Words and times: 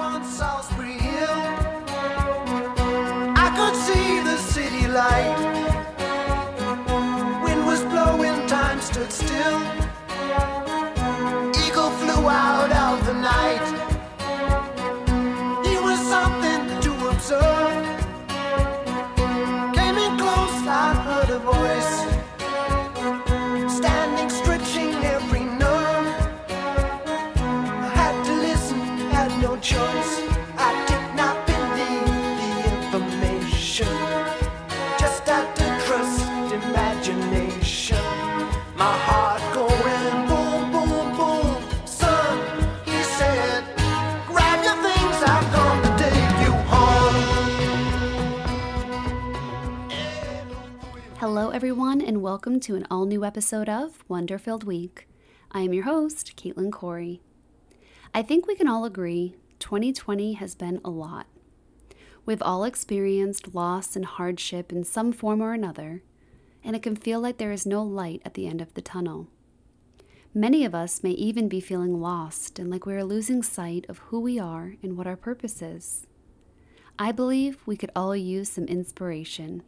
on 0.00 0.24
Salisbury 0.24 1.05
everyone, 51.56 52.02
and 52.02 52.20
welcome 52.20 52.60
to 52.60 52.74
an 52.74 52.86
all 52.90 53.06
new 53.06 53.24
episode 53.24 53.66
of 53.66 54.04
Wonder 54.08 54.36
Filled 54.36 54.64
Week. 54.64 55.08
I 55.50 55.62
am 55.62 55.72
your 55.72 55.84
host, 55.84 56.36
Caitlin 56.36 56.70
Corey. 56.70 57.22
I 58.12 58.20
think 58.20 58.46
we 58.46 58.54
can 58.54 58.68
all 58.68 58.84
agree 58.84 59.36
2020 59.58 60.34
has 60.34 60.54
been 60.54 60.82
a 60.84 60.90
lot. 60.90 61.26
We've 62.26 62.42
all 62.42 62.64
experienced 62.64 63.54
loss 63.54 63.96
and 63.96 64.04
hardship 64.04 64.70
in 64.70 64.84
some 64.84 65.12
form 65.12 65.40
or 65.40 65.54
another, 65.54 66.02
and 66.62 66.76
it 66.76 66.82
can 66.82 66.94
feel 66.94 67.20
like 67.20 67.38
there 67.38 67.52
is 67.52 67.64
no 67.64 67.82
light 67.82 68.20
at 68.26 68.34
the 68.34 68.46
end 68.46 68.60
of 68.60 68.74
the 68.74 68.82
tunnel. 68.82 69.28
Many 70.34 70.62
of 70.66 70.74
us 70.74 71.02
may 71.02 71.12
even 71.12 71.48
be 71.48 71.60
feeling 71.62 72.02
lost 72.02 72.58
and 72.58 72.70
like 72.70 72.84
we 72.84 72.92
are 72.92 73.02
losing 73.02 73.42
sight 73.42 73.86
of 73.88 73.96
who 73.96 74.20
we 74.20 74.38
are 74.38 74.74
and 74.82 74.94
what 74.94 75.06
our 75.06 75.16
purpose 75.16 75.62
is. 75.62 76.06
I 76.98 77.12
believe 77.12 77.62
we 77.64 77.78
could 77.78 77.92
all 77.96 78.14
use 78.14 78.50
some 78.50 78.66
inspiration. 78.66 79.62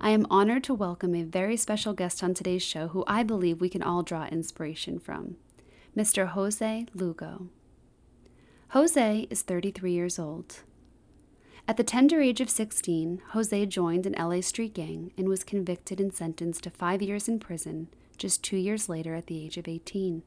I 0.00 0.10
am 0.10 0.28
honored 0.30 0.62
to 0.64 0.74
welcome 0.74 1.16
a 1.16 1.24
very 1.24 1.56
special 1.56 1.92
guest 1.92 2.22
on 2.22 2.32
today's 2.32 2.62
show 2.62 2.88
who 2.88 3.02
I 3.08 3.24
believe 3.24 3.60
we 3.60 3.68
can 3.68 3.82
all 3.82 4.04
draw 4.04 4.26
inspiration 4.26 5.00
from 5.00 5.38
Mr. 5.96 6.28
Jose 6.28 6.86
Lugo. 6.94 7.48
Jose 8.68 9.26
is 9.28 9.42
33 9.42 9.90
years 9.90 10.16
old. 10.16 10.60
At 11.66 11.76
the 11.76 11.82
tender 11.82 12.20
age 12.20 12.40
of 12.40 12.48
16, 12.48 13.22
Jose 13.30 13.66
joined 13.66 14.06
an 14.06 14.14
LA 14.16 14.40
street 14.40 14.72
gang 14.72 15.10
and 15.18 15.28
was 15.28 15.42
convicted 15.42 16.00
and 16.00 16.14
sentenced 16.14 16.62
to 16.62 16.70
five 16.70 17.02
years 17.02 17.26
in 17.26 17.40
prison 17.40 17.88
just 18.16 18.44
two 18.44 18.56
years 18.56 18.88
later 18.88 19.16
at 19.16 19.26
the 19.26 19.44
age 19.44 19.56
of 19.56 19.66
18. 19.66 20.22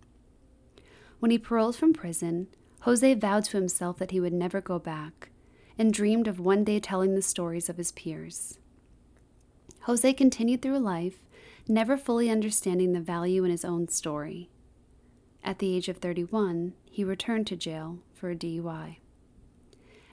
When 1.20 1.32
he 1.32 1.38
paroled 1.40 1.78
from 1.78 1.94
prison, 1.94 2.48
Jose 2.82 3.14
vowed 3.14 3.46
to 3.46 3.58
himself 3.58 4.00
that 4.00 4.12
he 4.12 4.20
would 4.20 4.34
never 4.34 4.60
go 4.60 4.80
back 4.80 5.30
and 5.78 5.94
dreamed 5.94 6.28
of 6.28 6.42
one 6.42 6.66
day 6.66 6.82
telling 6.82 7.16
the 7.16 7.22
stories 7.22 7.70
of 7.70 7.78
his 7.78 7.94
peers. 7.94 8.58
Jose 9.86 10.14
continued 10.14 10.62
through 10.62 10.78
life, 10.78 11.26
never 11.68 11.98
fully 11.98 12.30
understanding 12.30 12.94
the 12.94 13.00
value 13.00 13.44
in 13.44 13.50
his 13.50 13.66
own 13.66 13.88
story. 13.88 14.50
At 15.44 15.58
the 15.58 15.76
age 15.76 15.90
of 15.90 15.98
31, 15.98 16.74
he 16.86 17.04
returned 17.04 17.48
to 17.48 17.56
jail 17.56 18.00
for 18.14 18.30
a 18.30 18.36
DUI. 18.36 18.98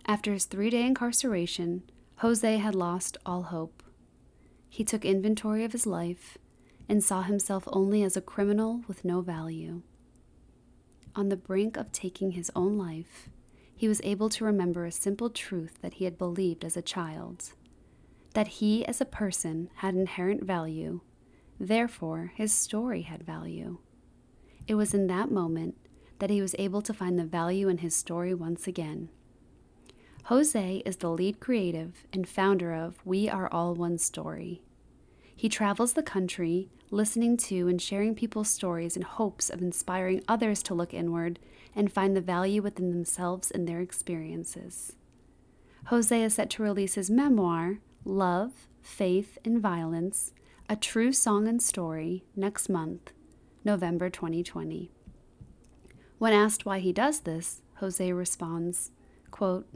After 0.06 0.32
his 0.32 0.46
three 0.46 0.70
day 0.70 0.86
incarceration, 0.86 1.82
Jose 2.18 2.56
had 2.56 2.74
lost 2.74 3.18
all 3.26 3.42
hope. 3.44 3.82
He 4.70 4.84
took 4.84 5.04
inventory 5.04 5.64
of 5.64 5.72
his 5.72 5.86
life 5.86 6.38
and 6.88 7.04
saw 7.04 7.22
himself 7.22 7.64
only 7.66 8.02
as 8.02 8.16
a 8.16 8.22
criminal 8.22 8.82
with 8.88 9.04
no 9.04 9.20
value. 9.20 9.82
On 11.14 11.28
the 11.28 11.36
brink 11.36 11.76
of 11.76 11.92
taking 11.92 12.30
his 12.30 12.50
own 12.56 12.78
life, 12.78 13.28
he 13.76 13.86
was 13.86 14.00
able 14.02 14.30
to 14.30 14.44
remember 14.46 14.86
a 14.86 14.92
simple 14.92 15.28
truth 15.28 15.78
that 15.82 15.94
he 15.94 16.04
had 16.04 16.16
believed 16.16 16.64
as 16.64 16.76
a 16.76 16.82
child 16.82 17.52
that 18.34 18.48
he 18.48 18.84
as 18.86 19.00
a 19.00 19.06
person 19.06 19.70
had 19.76 19.94
inherent 19.94 20.44
value, 20.44 21.00
therefore, 21.58 22.32
his 22.34 22.52
story 22.52 23.02
had 23.02 23.22
value. 23.22 23.78
It 24.66 24.74
was 24.74 24.94
in 24.94 25.06
that 25.06 25.30
moment 25.30 25.76
that 26.18 26.30
he 26.30 26.42
was 26.42 26.54
able 26.58 26.82
to 26.82 26.92
find 26.92 27.18
the 27.18 27.24
value 27.24 27.68
in 27.68 27.78
his 27.78 27.94
story 27.94 28.34
once 28.34 28.66
again. 28.66 29.08
Jose 30.24 30.82
is 30.84 30.96
the 30.96 31.08
lead 31.08 31.40
creative 31.40 32.06
and 32.12 32.28
founder 32.28 32.74
of 32.74 33.04
We 33.06 33.30
Are 33.30 33.48
All 33.50 33.74
One 33.74 33.96
Story. 33.96 34.60
He 35.34 35.48
travels 35.48 35.94
the 35.94 36.02
country, 36.02 36.68
listening 36.90 37.36
to 37.38 37.68
and 37.68 37.80
sharing 37.80 38.14
people's 38.14 38.50
stories 38.50 38.96
in 38.96 39.02
hopes 39.02 39.48
of 39.48 39.62
inspiring 39.62 40.22
others 40.28 40.62
to 40.64 40.74
look 40.74 40.92
inward 40.92 41.38
and 41.74 41.90
find 41.90 42.14
the 42.14 42.20
value 42.20 42.60
within 42.60 42.90
themselves 42.90 43.50
and 43.50 43.66
their 43.66 43.80
experiences. 43.80 44.96
Jose 45.86 46.22
is 46.22 46.34
set 46.34 46.50
to 46.50 46.62
release 46.62 46.94
his 46.94 47.10
memoir, 47.10 47.78
Love, 48.08 48.66
Faith, 48.80 49.36
and 49.44 49.60
Violence 49.60 50.32
A 50.66 50.76
True 50.76 51.12
Song 51.12 51.46
and 51.46 51.62
Story, 51.62 52.24
next 52.34 52.70
month, 52.70 53.12
November 53.66 54.08
2020. 54.08 54.90
When 56.16 56.32
asked 56.32 56.64
why 56.64 56.78
he 56.78 56.90
does 56.90 57.20
this, 57.20 57.60
Jose 57.80 58.10
responds, 58.10 58.92
quote, 59.30 59.68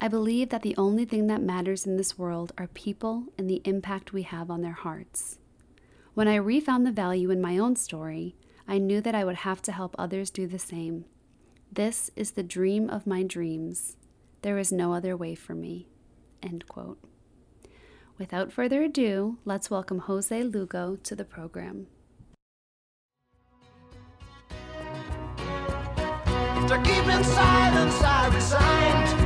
I 0.00 0.08
believe 0.08 0.48
that 0.48 0.62
the 0.62 0.76
only 0.76 1.04
thing 1.04 1.28
that 1.28 1.40
matters 1.40 1.86
in 1.86 1.96
this 1.96 2.18
world 2.18 2.52
are 2.58 2.66
people 2.66 3.26
and 3.38 3.48
the 3.48 3.62
impact 3.64 4.12
we 4.12 4.22
have 4.22 4.50
on 4.50 4.62
their 4.62 4.72
hearts. 4.72 5.38
When 6.14 6.26
I 6.26 6.34
refound 6.34 6.84
the 6.84 6.90
value 6.90 7.30
in 7.30 7.40
my 7.40 7.58
own 7.58 7.76
story, 7.76 8.34
I 8.66 8.78
knew 8.78 9.00
that 9.00 9.14
I 9.14 9.24
would 9.24 9.36
have 9.36 9.62
to 9.62 9.72
help 9.72 9.94
others 9.96 10.30
do 10.30 10.48
the 10.48 10.58
same. 10.58 11.04
This 11.70 12.10
is 12.16 12.32
the 12.32 12.42
dream 12.42 12.90
of 12.90 13.06
my 13.06 13.22
dreams. 13.22 13.96
There 14.42 14.58
is 14.58 14.72
no 14.72 14.92
other 14.92 15.16
way 15.16 15.36
for 15.36 15.54
me. 15.54 15.86
End 16.42 16.66
quote. 16.66 16.98
Without 18.22 18.52
further 18.52 18.84
ado, 18.84 19.38
let's 19.44 19.68
welcome 19.68 19.98
Jose 19.98 20.44
Lugo 20.44 20.94
to 21.02 21.16
the 21.16 21.24
program. 21.24 21.88
To 26.68 26.80
keep 26.84 27.04
in 27.04 27.24
silence, 27.24 28.00
I 28.00 28.30
resigned. 28.32 29.21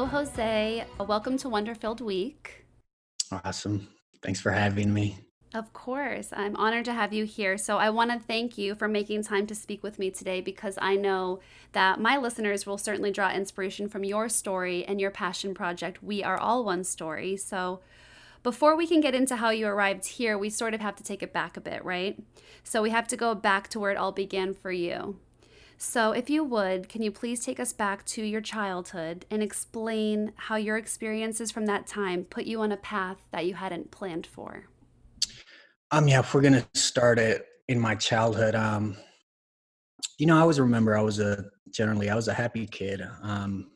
Hello, 0.00 0.24
Jose. 0.24 0.86
Welcome 0.98 1.36
to 1.36 1.50
Wonder 1.50 1.74
Filled 1.74 2.00
Week. 2.00 2.64
Awesome. 3.30 3.86
Thanks 4.22 4.40
for 4.40 4.50
having 4.50 4.94
me. 4.94 5.18
Of 5.52 5.74
course, 5.74 6.30
I'm 6.32 6.56
honored 6.56 6.86
to 6.86 6.94
have 6.94 7.12
you 7.12 7.26
here. 7.26 7.58
So, 7.58 7.76
I 7.76 7.90
want 7.90 8.10
to 8.10 8.18
thank 8.18 8.56
you 8.56 8.74
for 8.74 8.88
making 8.88 9.24
time 9.24 9.46
to 9.48 9.54
speak 9.54 9.82
with 9.82 9.98
me 9.98 10.10
today 10.10 10.40
because 10.40 10.78
I 10.80 10.96
know 10.96 11.40
that 11.72 12.00
my 12.00 12.16
listeners 12.16 12.64
will 12.64 12.78
certainly 12.78 13.10
draw 13.10 13.30
inspiration 13.30 13.90
from 13.90 14.02
your 14.02 14.30
story 14.30 14.86
and 14.86 14.98
your 14.98 15.10
passion 15.10 15.52
project, 15.52 16.02
We 16.02 16.24
Are 16.24 16.38
All 16.40 16.64
One 16.64 16.82
Story. 16.82 17.36
So, 17.36 17.80
before 18.42 18.76
we 18.76 18.86
can 18.86 19.02
get 19.02 19.14
into 19.14 19.36
how 19.36 19.50
you 19.50 19.66
arrived 19.66 20.06
here, 20.06 20.38
we 20.38 20.48
sort 20.48 20.72
of 20.72 20.80
have 20.80 20.96
to 20.96 21.04
take 21.04 21.22
it 21.22 21.34
back 21.34 21.58
a 21.58 21.60
bit, 21.60 21.84
right? 21.84 22.18
So, 22.64 22.80
we 22.80 22.88
have 22.88 23.06
to 23.08 23.18
go 23.18 23.34
back 23.34 23.68
to 23.68 23.78
where 23.78 23.90
it 23.90 23.98
all 23.98 24.12
began 24.12 24.54
for 24.54 24.72
you. 24.72 25.18
So, 25.82 26.12
if 26.12 26.28
you 26.28 26.44
would, 26.44 26.90
can 26.90 27.00
you 27.00 27.10
please 27.10 27.42
take 27.42 27.58
us 27.58 27.72
back 27.72 28.04
to 28.08 28.22
your 28.22 28.42
childhood 28.42 29.24
and 29.30 29.42
explain 29.42 30.32
how 30.36 30.56
your 30.56 30.76
experiences 30.76 31.50
from 31.50 31.64
that 31.66 31.86
time 31.86 32.24
put 32.24 32.44
you 32.44 32.60
on 32.60 32.70
a 32.70 32.76
path 32.76 33.16
that 33.32 33.46
you 33.46 33.54
hadn't 33.54 33.90
planned 33.90 34.26
for? 34.26 34.68
Um, 35.90 36.06
yeah, 36.06 36.20
if 36.20 36.34
we're 36.34 36.42
gonna 36.42 36.66
start 36.74 37.18
it 37.18 37.46
in 37.68 37.80
my 37.80 37.94
childhood, 37.94 38.54
um, 38.54 38.94
you 40.18 40.26
know, 40.26 40.36
I 40.36 40.40
always 40.40 40.60
remember 40.60 40.98
I 40.98 41.00
was 41.00 41.18
a 41.18 41.46
generally. 41.70 42.10
I 42.10 42.14
was 42.14 42.28
a 42.28 42.34
happy 42.34 42.66
kid. 42.66 43.00
Um, 43.22 43.70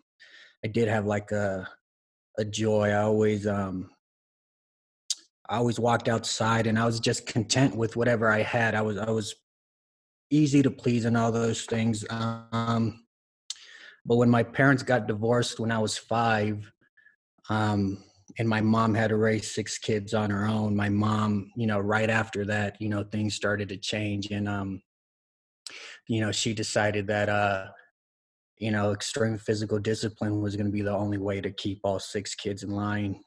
I 0.62 0.69
did 0.69 0.89
have 0.89 1.06
like 1.06 1.33
a 1.33 1.67
a 2.37 2.45
joy. 2.45 2.91
I 2.91 3.01
always 3.01 3.47
um, 3.47 3.89
I 5.49 5.56
always 5.56 5.81
walked 5.81 6.09
outside, 6.09 6.67
and 6.67 6.79
I 6.79 6.85
was 6.85 7.01
just 7.01 7.27
content 7.27 7.75
with 7.75 7.97
whatever 7.97 8.31
I 8.31 8.43
had. 8.43 8.75
I 8.75 8.83
was 8.83 8.99
I 8.99 9.11
was 9.11 9.35
easy 10.31 10.62
to 10.62 10.71
please 10.71 11.05
and 11.05 11.17
all 11.17 11.32
those 11.32 11.65
things. 11.65 12.05
Um, 12.11 13.05
but 14.06 14.17
when 14.17 14.31
my 14.31 14.43
parents 14.43 14.82
got 14.82 15.06
divorced 15.06 15.61
when 15.61 15.71
I 15.71 15.79
was 15.79 15.97
five, 15.97 16.71
um, 17.49 18.03
and 18.38 18.49
my 18.49 18.61
mom 18.61 18.94
had 18.94 19.11
to 19.11 19.17
raise 19.17 19.55
six 19.55 19.79
kids 19.79 20.12
on 20.15 20.31
her 20.31 20.47
own, 20.47 20.75
my 20.75 20.88
mom, 20.88 21.50
you 21.56 21.67
know, 21.67 21.79
right 21.79 22.11
after 22.11 22.44
that, 22.47 22.81
you 22.81 22.88
know, 22.88 23.05
things 23.05 23.35
started 23.35 23.69
to 23.69 23.76
change, 23.76 24.31
and 24.31 24.49
um, 24.49 24.82
you 26.09 26.21
know, 26.21 26.32
she 26.32 26.53
decided 26.53 27.06
that 27.06 27.29
uh, 27.29 27.67
you 28.59 28.70
know, 28.70 28.93
extreme 28.93 29.38
physical 29.38 29.79
discipline 29.79 30.41
was 30.41 30.56
going 30.56 30.67
to 30.67 30.73
be 30.73 30.82
the 30.82 30.94
only 30.94 31.19
way 31.19 31.41
to 31.41 31.50
keep 31.50 31.81
all 31.85 31.99
six 31.99 32.35
kids 32.35 32.62
in 32.62 32.70
line. 32.70 33.20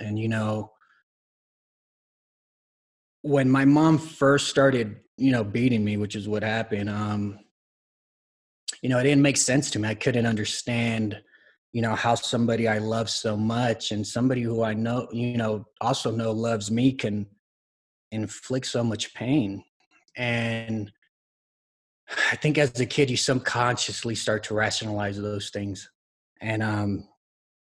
And 0.00 0.18
you 0.18 0.28
know, 0.28 0.72
when 3.26 3.50
my 3.50 3.64
mom 3.64 3.98
first 3.98 4.48
started, 4.48 5.00
you 5.16 5.32
know, 5.32 5.42
beating 5.42 5.84
me, 5.84 5.96
which 5.96 6.14
is 6.14 6.28
what 6.28 6.44
happened, 6.44 6.88
um, 6.88 7.40
you 8.82 8.88
know, 8.88 9.00
it 9.00 9.02
didn't 9.02 9.22
make 9.22 9.36
sense 9.36 9.68
to 9.72 9.80
me. 9.80 9.88
I 9.88 9.94
couldn't 9.94 10.26
understand, 10.26 11.20
you 11.72 11.82
know, 11.82 11.96
how 11.96 12.14
somebody 12.14 12.68
I 12.68 12.78
love 12.78 13.10
so 13.10 13.36
much 13.36 13.90
and 13.90 14.06
somebody 14.06 14.42
who 14.42 14.62
I 14.62 14.74
know, 14.74 15.08
you 15.10 15.36
know, 15.36 15.66
also 15.80 16.12
know 16.12 16.30
loves 16.30 16.70
me 16.70 16.92
can 16.92 17.26
inflict 18.12 18.66
so 18.66 18.84
much 18.84 19.12
pain. 19.12 19.64
And 20.16 20.92
I 22.30 22.36
think 22.36 22.58
as 22.58 22.78
a 22.78 22.86
kid, 22.86 23.10
you 23.10 23.16
subconsciously 23.16 24.14
start 24.14 24.44
to 24.44 24.54
rationalize 24.54 25.20
those 25.20 25.50
things. 25.50 25.90
And 26.40 26.62
um, 26.62 27.08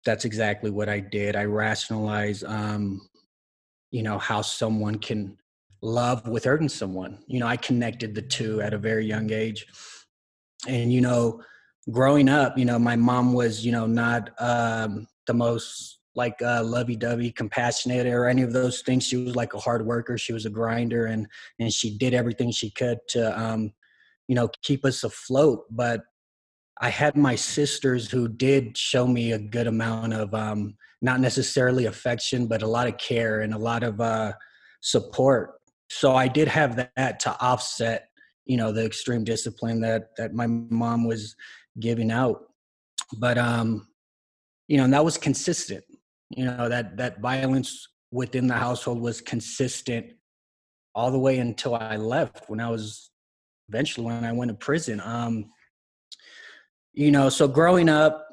that's 0.05 0.25
exactly 0.25 0.73
what 0.73 0.89
I 0.89 0.99
did. 0.99 1.37
I 1.37 1.45
rationalize, 1.45 2.43
um, 2.43 3.09
you 3.93 4.03
know, 4.03 4.19
how 4.19 4.43
someone 4.43 4.99
can 4.99 5.39
love 5.83 6.27
with 6.27 6.45
hurting 6.45 6.69
someone. 6.69 7.19
You 7.27 7.41
know, 7.41 7.47
I 7.47 7.57
connected 7.57 8.15
the 8.15 8.23
two 8.23 8.61
at 8.61 8.75
a 8.75 8.79
very 8.79 9.05
young 9.05 9.33
age. 9.33 9.67
And, 10.69 10.93
you 10.93 11.01
know, 11.01 11.43
growing 11.91 12.29
up, 12.29 12.57
you 12.57 12.65
know, 12.65 12.79
my 12.79 12.97
mom 12.97 13.33
was, 13.33 13.67
you 13.67 13.73
know, 13.73 13.87
not 13.87 14.31
um, 14.39 15.07
the 15.27 15.35
most 15.35 15.99
like 16.15 16.41
uh, 16.43 16.63
lovey-dovey, 16.63 17.33
compassionate, 17.33 18.07
or 18.07 18.27
any 18.27 18.43
of 18.43 18.53
those 18.53 18.83
things. 18.83 19.05
She 19.05 19.17
was 19.17 19.35
like 19.35 19.55
a 19.55 19.59
hard 19.59 19.85
worker. 19.85 20.19
She 20.19 20.35
was 20.35 20.45
a 20.45 20.51
grinder, 20.51 21.07
and 21.07 21.27
and 21.59 21.73
she 21.73 21.97
did 21.97 22.13
everything 22.13 22.51
she 22.51 22.71
could 22.71 22.99
to 23.09 23.41
um, 23.41 23.73
you 24.29 24.35
know 24.35 24.49
keep 24.63 24.85
us 24.85 25.05
afloat 25.05 25.65
but 25.71 26.05
i 26.81 26.89
had 26.89 27.17
my 27.17 27.35
sisters 27.35 28.11
who 28.11 28.29
did 28.29 28.77
show 28.77 29.07
me 29.07 29.33
a 29.33 29.39
good 29.39 29.67
amount 29.67 30.13
of 30.13 30.33
um 30.35 30.75
not 31.01 31.21
necessarily 31.21 31.87
affection 31.87 32.47
but 32.47 32.63
a 32.63 32.67
lot 32.67 32.89
of 32.89 32.97
care 32.97 33.41
and 33.41 33.53
a 33.53 33.59
lot 33.59 33.83
of 33.83 34.01
uh 34.01 34.33
support 34.81 35.61
so 35.99 36.15
i 36.17 36.27
did 36.29 36.49
have 36.49 36.77
that 36.77 37.21
to 37.21 37.37
offset 37.41 38.09
you 38.47 38.57
know 38.57 38.73
the 38.73 38.85
extreme 38.85 39.25
discipline 39.25 39.81
that 39.81 40.09
that 40.17 40.33
my 40.33 40.47
mom 40.47 41.07
was 41.07 41.35
giving 41.81 42.11
out 42.11 42.45
but 43.19 43.39
um 43.39 43.87
you 44.69 44.77
know 44.77 44.85
and 44.85 44.93
that 44.93 45.05
was 45.05 45.17
consistent 45.17 45.85
you 46.31 46.45
know 46.45 46.69
that 46.69 46.97
that 46.97 47.21
violence 47.21 47.89
within 48.11 48.47
the 48.47 48.55
household 48.55 49.01
was 49.01 49.21
consistent 49.21 50.07
all 50.95 51.11
the 51.11 51.19
way 51.19 51.39
until 51.39 51.75
i 51.75 51.97
left 51.97 52.49
when 52.49 52.61
i 52.61 52.69
was 52.69 53.13
eventually 53.73 54.07
when 54.07 54.25
I 54.25 54.33
went 54.33 54.51
to 54.51 54.55
prison. 54.55 55.01
Um, 55.03 55.47
you 56.93 57.11
know, 57.11 57.29
so 57.31 57.49
growing 57.49 57.89
up, 57.89 58.27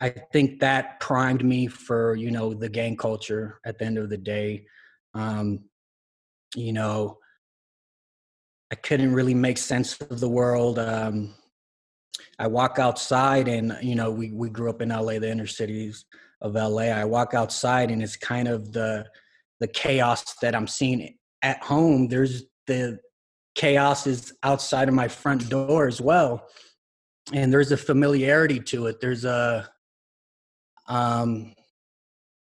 I 0.00 0.10
think 0.32 0.60
that 0.60 1.00
primed 1.00 1.44
me 1.44 1.66
for 1.66 2.14
you 2.14 2.30
know 2.30 2.54
the 2.54 2.68
gang 2.68 2.96
culture. 2.96 3.60
At 3.64 3.78
the 3.78 3.84
end 3.84 3.98
of 3.98 4.08
the 4.08 4.16
day, 4.16 4.64
um, 5.14 5.64
you 6.54 6.72
know, 6.72 7.18
I 8.72 8.76
couldn't 8.76 9.12
really 9.12 9.34
make 9.34 9.58
sense 9.58 10.00
of 10.00 10.20
the 10.20 10.28
world. 10.28 10.78
Um, 10.78 11.34
I 12.38 12.46
walk 12.46 12.78
outside, 12.78 13.48
and 13.48 13.76
you 13.82 13.94
know, 13.94 14.10
we 14.10 14.32
we 14.32 14.50
grew 14.50 14.70
up 14.70 14.82
in 14.82 14.90
LA, 14.90 15.18
the 15.18 15.30
inner 15.30 15.46
cities 15.46 16.04
of 16.40 16.54
LA. 16.54 16.84
I 16.84 17.04
walk 17.04 17.34
outside, 17.34 17.90
and 17.90 18.02
it's 18.02 18.16
kind 18.16 18.48
of 18.48 18.72
the 18.72 19.06
the 19.60 19.68
chaos 19.68 20.34
that 20.42 20.54
I'm 20.54 20.66
seeing 20.66 21.16
at 21.42 21.62
home. 21.62 22.08
There's 22.08 22.44
the 22.66 22.98
chaos 23.54 24.06
is 24.06 24.32
outside 24.42 24.88
of 24.88 24.94
my 24.94 25.08
front 25.08 25.48
door 25.48 25.88
as 25.88 26.00
well 26.00 26.48
and 27.32 27.52
there's 27.52 27.72
a 27.72 27.76
familiarity 27.76 28.60
to 28.60 28.86
it 28.86 29.00
there's 29.00 29.24
a 29.24 29.68
um 30.88 31.54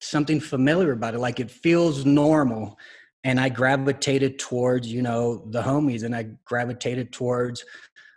something 0.00 0.40
familiar 0.40 0.92
about 0.92 1.14
it 1.14 1.18
like 1.18 1.40
it 1.40 1.50
feels 1.50 2.04
normal 2.04 2.78
and 3.24 3.40
i 3.40 3.48
gravitated 3.48 4.38
towards 4.38 4.86
you 4.86 5.02
know 5.02 5.44
the 5.50 5.62
homies 5.62 6.04
and 6.04 6.14
i 6.14 6.26
gravitated 6.44 7.12
towards 7.12 7.64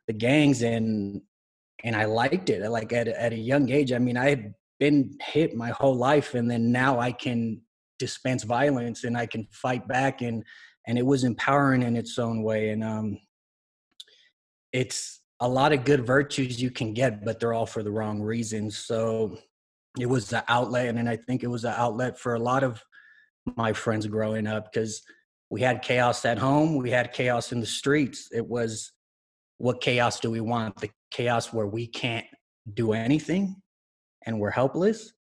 the 0.08 0.14
gangs 0.14 0.62
and 0.62 1.22
and 1.84 1.96
i 1.96 2.06
liked 2.06 2.50
it. 2.50 2.70
Like 2.70 2.92
at, 2.94 3.08
at 3.08 3.34
a 3.34 3.38
young 3.38 3.70
age 3.70 3.92
i 3.92 3.98
mean 3.98 4.18
i 4.18 4.30
had 4.30 4.54
been 4.80 5.18
hit 5.22 5.56
my 5.56 5.70
whole 5.70 5.96
life 5.96 6.36
and 6.36 6.50
then 6.50 6.72
now 6.72 7.00
i 7.00 7.12
can 7.12 7.62
dispense 7.98 8.44
violence 8.44 9.04
and 9.06 9.18
i 9.18 9.26
can 9.26 9.48
fight 9.52 9.88
back 9.88 10.22
and 10.22 10.44
and 10.86 10.98
it 10.98 11.06
was 11.06 11.24
empowering 11.24 11.82
in 11.82 11.96
its 11.96 12.20
own 12.20 12.44
way 12.44 12.70
and 12.70 12.84
um 12.84 13.18
it's 14.74 15.22
a 15.40 15.48
lot 15.48 15.72
of 15.72 15.86
good 15.86 16.06
virtues 16.06 16.62
you 16.62 16.72
can 16.72 16.94
get 16.94 17.24
but 17.24 17.40
they're 17.40 17.54
all 17.54 17.66
for 17.66 17.84
the 17.84 17.92
wrong 17.92 18.22
reasons. 18.22 18.78
So 18.78 19.38
it 20.00 20.08
was 20.08 20.30
the 20.30 20.44
outlet 20.48 20.96
and 20.96 21.10
i 21.10 21.16
think 21.16 21.44
it 21.44 21.48
was 21.48 21.64
an 21.64 21.74
outlet 21.76 22.20
for 22.20 22.36
a 22.36 22.40
lot 22.40 22.64
of 22.64 22.84
my 23.56 23.74
friends 23.74 24.06
growing 24.08 24.48
up 24.48 24.72
because 24.72 25.02
we 25.50 25.62
had 25.62 25.82
chaos 25.82 26.26
at 26.26 26.38
home 26.38 26.76
we 26.76 26.90
had 26.92 27.14
chaos 27.14 27.52
in 27.52 27.60
the 27.60 27.66
streets. 27.66 28.30
It 28.34 28.46
was 28.48 28.92
what 29.58 29.82
chaos 29.82 30.20
do 30.20 30.30
we 30.30 30.42
want? 30.42 30.78
The 30.78 30.90
chaos 31.10 31.54
where 31.54 31.68
we 31.68 31.88
can't 31.88 32.26
do 32.74 32.94
anything 32.94 33.56
and 34.26 34.40
we're 34.40 34.52
helpless? 34.52 35.14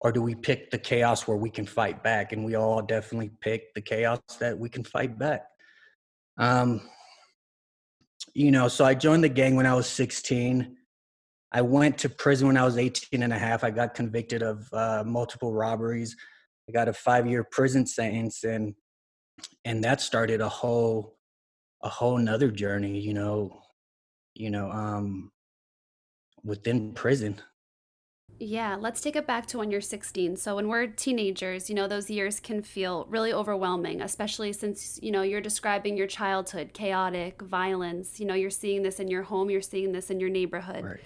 Or 0.00 0.12
do 0.12 0.22
we 0.22 0.34
pick 0.34 0.70
the 0.70 0.78
chaos 0.78 1.26
where 1.26 1.36
we 1.36 1.50
can 1.50 1.66
fight 1.66 2.02
back? 2.02 2.32
And 2.32 2.44
we 2.44 2.54
all 2.56 2.82
definitely 2.82 3.30
pick 3.40 3.74
the 3.74 3.80
chaos 3.80 4.20
that 4.38 4.58
we 4.58 4.68
can 4.68 4.84
fight 4.84 5.18
back. 5.18 5.46
Um 6.38 6.82
you 8.34 8.50
know 8.50 8.66
so 8.66 8.84
i 8.84 8.94
joined 8.94 9.22
the 9.22 9.28
gang 9.28 9.54
when 9.54 9.66
i 9.66 9.74
was 9.74 9.86
16 9.86 10.76
i 11.52 11.62
went 11.62 11.96
to 11.96 12.08
prison 12.08 12.48
when 12.48 12.56
i 12.56 12.64
was 12.64 12.76
18 12.76 13.22
and 13.22 13.32
a 13.32 13.38
half. 13.38 13.62
I 13.62 13.70
got 13.70 13.94
convicted 13.94 14.42
of 14.42 14.68
uh, 14.72 15.04
multiple 15.06 15.52
robberies 15.52 16.16
i 16.68 16.72
got 16.72 16.88
a 16.88 16.92
five 16.92 17.26
year 17.26 17.44
prison 17.44 17.86
sentence 17.86 18.44
and 18.44 18.74
and 19.64 19.82
that 19.82 20.00
started 20.00 20.40
a 20.40 20.48
whole 20.48 21.16
a 21.82 21.88
whole 21.88 22.18
nother 22.18 22.50
journey 22.50 22.98
you 22.98 23.14
know 23.14 23.60
you 24.34 24.50
know 24.50 24.70
um 24.70 25.30
within 26.44 26.92
prison 26.92 27.40
yeah, 28.38 28.76
let's 28.78 29.00
take 29.00 29.16
it 29.16 29.26
back 29.26 29.46
to 29.46 29.58
when 29.58 29.70
you're 29.70 29.80
16. 29.80 30.36
So 30.36 30.56
when 30.56 30.68
we're 30.68 30.88
teenagers, 30.88 31.68
you 31.68 31.76
know, 31.76 31.86
those 31.86 32.10
years 32.10 32.40
can 32.40 32.62
feel 32.62 33.06
really 33.08 33.32
overwhelming, 33.32 34.00
especially 34.02 34.52
since, 34.52 34.98
you 35.02 35.12
know, 35.12 35.22
you're 35.22 35.40
describing 35.40 35.96
your 35.96 36.06
childhood, 36.06 36.72
chaotic, 36.72 37.40
violence, 37.42 38.18
you 38.18 38.26
know, 38.26 38.34
you're 38.34 38.50
seeing 38.50 38.82
this 38.82 38.98
in 38.98 39.08
your 39.08 39.22
home, 39.22 39.50
you're 39.50 39.60
seeing 39.60 39.92
this 39.92 40.10
in 40.10 40.18
your 40.18 40.30
neighborhood. 40.30 40.84
Right. 40.84 41.00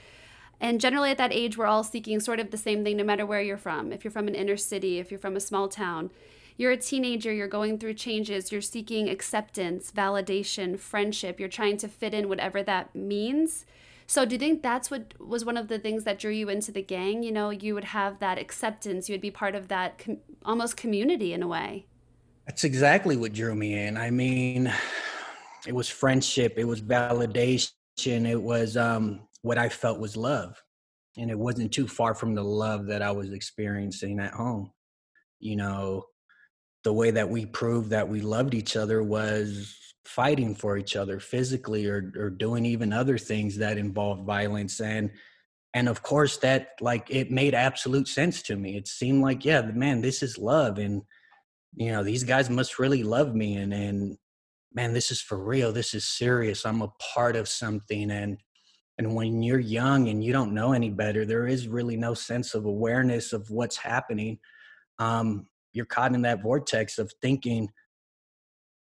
And 0.61 0.81
generally 0.81 1.11
at 1.11 1.19
that 1.19 1.33
age, 1.33 1.57
we're 1.57 1.67
all 1.67 1.85
seeking 1.85 2.21
sort 2.21 2.41
of 2.41 2.51
the 2.51 2.57
same 2.57 2.85
thing 2.85 2.97
no 2.97 3.05
matter 3.05 3.25
where 3.25 3.43
you're 3.43 3.57
from. 3.57 3.93
If 3.93 4.05
you're 4.05 4.11
from 4.11 4.29
an 4.29 4.35
inner 4.35 4.57
city, 4.57 4.99
if 4.99 5.11
you're 5.11 5.21
from 5.21 5.37
a 5.37 5.41
small 5.41 5.69
town, 5.69 6.11
you're 6.57 6.73
a 6.73 6.77
teenager, 6.77 7.33
you're 7.33 7.47
going 7.47 7.79
through 7.79 7.95
changes, 7.95 8.51
you're 8.51 8.61
seeking 8.61 9.09
acceptance, 9.09 9.93
validation, 9.93 10.79
friendship, 10.79 11.39
you're 11.39 11.49
trying 11.49 11.77
to 11.77 11.89
fit 11.89 12.13
in 12.13 12.29
whatever 12.29 12.63
that 12.65 12.95
means 12.95 13.65
so 14.11 14.25
do 14.25 14.35
you 14.35 14.39
think 14.39 14.63
that's 14.63 14.91
what 14.91 15.13
was 15.21 15.45
one 15.45 15.59
of 15.59 15.69
the 15.69 15.79
things 15.79 16.05
that 16.05 16.19
drew 16.19 16.33
you 16.33 16.49
into 16.49 16.73
the 16.73 16.81
gang? 16.81 17.23
You 17.23 17.31
know, 17.31 17.51
you 17.51 17.75
would 17.75 17.85
have 17.85 18.21
that 18.21 18.39
acceptance, 18.39 19.07
you 19.07 19.13
would 19.13 19.21
be 19.21 19.31
part 19.31 19.55
of 19.55 19.69
that 19.69 19.99
com- 19.99 20.17
almost 20.47 20.79
community 20.79 21.35
in 21.35 21.43
a 21.43 21.47
way. 21.47 21.85
That's 22.47 22.65
exactly 22.65 23.19
what 23.19 23.35
drew 23.35 23.55
me 23.55 23.79
in. 23.79 23.99
I 23.99 24.11
mean, 24.11 24.73
it 25.67 25.75
was 25.75 25.91
friendship, 25.91 26.55
it 26.57 26.65
was 26.65 26.81
validation, 26.81 27.75
it 27.99 28.43
was 28.43 28.79
um, 28.79 29.28
what 29.43 29.59
I 29.59 29.69
felt 29.69 30.01
was 30.01 30.17
love. 30.17 30.63
And 31.17 31.31
it 31.31 31.39
wasn't 31.39 31.73
too 31.73 31.89
far 31.89 32.15
from 32.15 32.35
the 32.35 32.45
love 32.45 32.87
that 32.87 33.03
I 33.03 33.11
was 33.11 33.33
experiencing 33.33 34.21
at 34.21 34.33
home. 34.33 34.73
You 35.41 35.57
know, 35.57 36.07
the 36.85 36.93
way 36.93 37.11
that 37.11 37.29
we 37.29 37.47
proved 37.47 37.91
that 37.91 38.09
we 38.09 38.21
loved 38.21 38.55
each 38.55 38.77
other 38.77 39.03
was 39.03 39.75
fighting 40.05 40.55
for 40.55 40.79
each 40.79 40.97
other 40.97 41.21
physically 41.21 41.87
or 41.87 42.13
or 42.17 42.31
doing 42.31 42.65
even 42.65 42.95
other 42.95 43.19
things 43.19 43.59
that 43.59 43.77
involved 43.77 44.25
violence 44.25 44.81
and 44.81 45.11
and 45.75 45.87
of 45.87 46.03
course 46.03 46.39
that 46.39 46.71
like 46.81 47.07
it 47.11 47.31
made 47.31 47.53
absolute 47.53 48.09
sense 48.09 48.41
to 48.41 48.57
me 48.57 48.75
it 48.75 48.89
seemed 48.89 49.21
like 49.21 49.45
yeah 49.45 49.61
man 49.61 50.01
this 50.01 50.23
is 50.23 50.39
love 50.39 50.79
and 50.79 51.03
you 51.77 51.93
know 51.93 52.03
these 52.03 52.25
guys 52.25 52.49
must 52.49 52.79
really 52.79 53.03
love 53.03 53.35
me 53.35 53.57
and 53.57 53.75
and 53.75 54.17
man 54.73 54.95
this 54.95 55.11
is 55.11 55.21
for 55.21 55.37
real 55.37 55.73
this 55.73 55.93
is 55.93 56.07
serious 56.07 56.65
i'm 56.65 56.81
a 56.81 56.93
part 57.15 57.37
of 57.37 57.47
something 57.47 58.11
and 58.11 58.39
and 58.99 59.15
when 59.15 59.43
you're 59.43 59.61
young 59.61 60.09
and 60.09 60.23
you 60.23 60.33
don't 60.33 60.53
know 60.53 60.73
any 60.73 60.91
better 60.91 61.25
there 61.25 61.47
is 61.47 61.69
really 61.69 61.97
no 61.97 62.15
sense 62.15 62.55
of 62.55 62.65
awareness 62.65 63.33
of 63.33 63.51
what's 63.51 63.77
happening. 63.77 64.39
Um, 64.99 65.47
you're 65.73 65.87
caught 65.87 66.15
in 66.15 66.23
that 66.23 66.43
vortex 66.43 66.99
of 66.99 67.13
thinking 67.23 67.71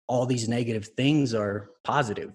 all 0.08 0.26
these 0.26 0.48
negative 0.48 0.90
things 0.96 1.34
are 1.34 1.72
positive 1.84 2.32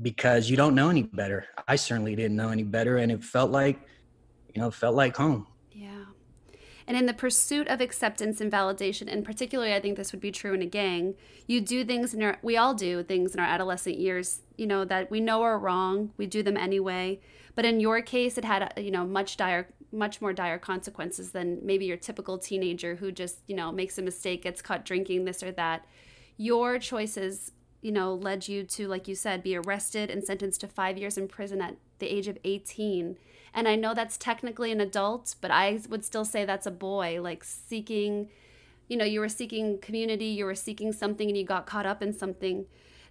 because 0.00 0.48
you 0.48 0.56
don't 0.56 0.74
know 0.74 0.90
any 0.90 1.02
better. 1.02 1.46
I 1.66 1.76
certainly 1.76 2.14
didn't 2.14 2.36
know 2.36 2.50
any 2.50 2.62
better 2.62 2.98
and 2.98 3.10
it 3.10 3.24
felt 3.24 3.50
like 3.50 3.80
you 4.54 4.62
know 4.62 4.70
felt 4.70 4.94
like 4.94 5.16
home 5.16 5.46
and 6.86 6.96
in 6.96 7.06
the 7.06 7.14
pursuit 7.14 7.66
of 7.68 7.80
acceptance 7.80 8.40
and 8.40 8.50
validation, 8.50 9.10
and 9.12 9.24
particularly, 9.24 9.74
I 9.74 9.80
think 9.80 9.96
this 9.96 10.12
would 10.12 10.20
be 10.20 10.30
true 10.30 10.54
in 10.54 10.62
a 10.62 10.66
gang, 10.66 11.14
you 11.46 11.60
do 11.60 11.84
things 11.84 12.14
in 12.14 12.22
our, 12.22 12.38
we 12.42 12.56
all 12.56 12.74
do 12.74 13.02
things 13.02 13.34
in 13.34 13.40
our 13.40 13.46
adolescent 13.46 13.98
years, 13.98 14.42
you 14.56 14.66
know, 14.66 14.84
that 14.84 15.10
we 15.10 15.20
know 15.20 15.42
are 15.42 15.58
wrong. 15.58 16.12
We 16.16 16.26
do 16.26 16.42
them 16.42 16.56
anyway. 16.56 17.20
But 17.56 17.64
in 17.64 17.80
your 17.80 18.02
case, 18.02 18.38
it 18.38 18.44
had, 18.44 18.72
you 18.76 18.90
know, 18.90 19.04
much 19.04 19.36
dire, 19.36 19.68
much 19.90 20.20
more 20.20 20.32
dire 20.32 20.58
consequences 20.58 21.32
than 21.32 21.58
maybe 21.62 21.86
your 21.86 21.96
typical 21.96 22.38
teenager 22.38 22.96
who 22.96 23.10
just, 23.10 23.40
you 23.48 23.56
know, 23.56 23.72
makes 23.72 23.98
a 23.98 24.02
mistake, 24.02 24.42
gets 24.42 24.62
caught 24.62 24.84
drinking 24.84 25.24
this 25.24 25.42
or 25.42 25.50
that. 25.52 25.84
Your 26.36 26.78
choices 26.78 27.52
you 27.82 27.92
know, 27.92 28.14
led 28.14 28.48
you 28.48 28.64
to, 28.64 28.88
like 28.88 29.06
you 29.06 29.14
said, 29.14 29.44
be 29.44 29.54
arrested 29.54 30.10
and 30.10 30.24
sentenced 30.24 30.60
to 30.60 30.66
five 30.66 30.98
years 30.98 31.16
in 31.16 31.28
prison 31.28 31.60
at 31.60 31.76
the 31.98 32.06
age 32.06 32.28
of 32.28 32.38
18. 32.44 33.18
And 33.54 33.66
I 33.66 33.74
know 33.74 33.94
that's 33.94 34.18
technically 34.18 34.70
an 34.70 34.80
adult, 34.80 35.34
but 35.40 35.50
I 35.50 35.80
would 35.88 36.04
still 36.04 36.24
say 36.24 36.44
that's 36.44 36.66
a 36.66 36.70
boy, 36.70 37.20
like 37.22 37.42
seeking, 37.42 38.28
you 38.86 38.96
know, 38.96 39.04
you 39.04 39.20
were 39.20 39.30
seeking 39.30 39.78
community, 39.78 40.26
you 40.26 40.44
were 40.44 40.54
seeking 40.54 40.92
something, 40.92 41.28
and 41.28 41.38
you 41.38 41.44
got 41.44 41.66
caught 41.66 41.86
up 41.86 42.02
in 42.02 42.12
something. 42.12 42.66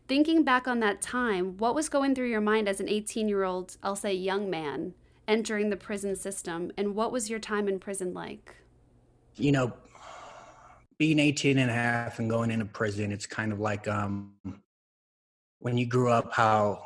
Thinking 0.08 0.44
back 0.44 0.68
on 0.68 0.82
that 0.82 1.02
time, 1.02 1.58
what 1.58 1.74
was 1.74 1.90
going 1.90 2.14
through 2.14 2.30
your 2.30 2.42
mind 2.42 2.70
as 2.70 2.80
an 2.80 2.88
18 2.88 3.28
year 3.28 3.44
old, 3.44 3.78
I'll 3.82 3.96
say 3.96 4.14
young 4.14 4.50
man, 4.50 4.94
entering 5.28 5.72
the 5.72 5.78
prison 5.78 6.16
system? 6.16 6.72
And 6.78 6.94
what 6.94 7.12
was 7.12 7.28
your 7.28 7.40
time 7.40 7.68
in 7.68 7.80
prison 7.80 8.14
like? 8.14 8.56
You 9.38 9.52
know, 9.52 9.74
being 11.00 11.18
18 11.18 11.58
and 11.58 11.72
a 11.72 11.74
half 11.74 12.20
and 12.20 12.30
going 12.30 12.52
into 12.52 12.66
prison, 12.66 13.12
it's 13.12 13.26
kind 13.26 13.52
of 13.52 13.60
like 13.60 13.88
um, 13.88 14.34
when 15.58 15.76
you 15.76 15.88
grew 15.88 16.12
up, 16.12 16.32
how 16.32 16.86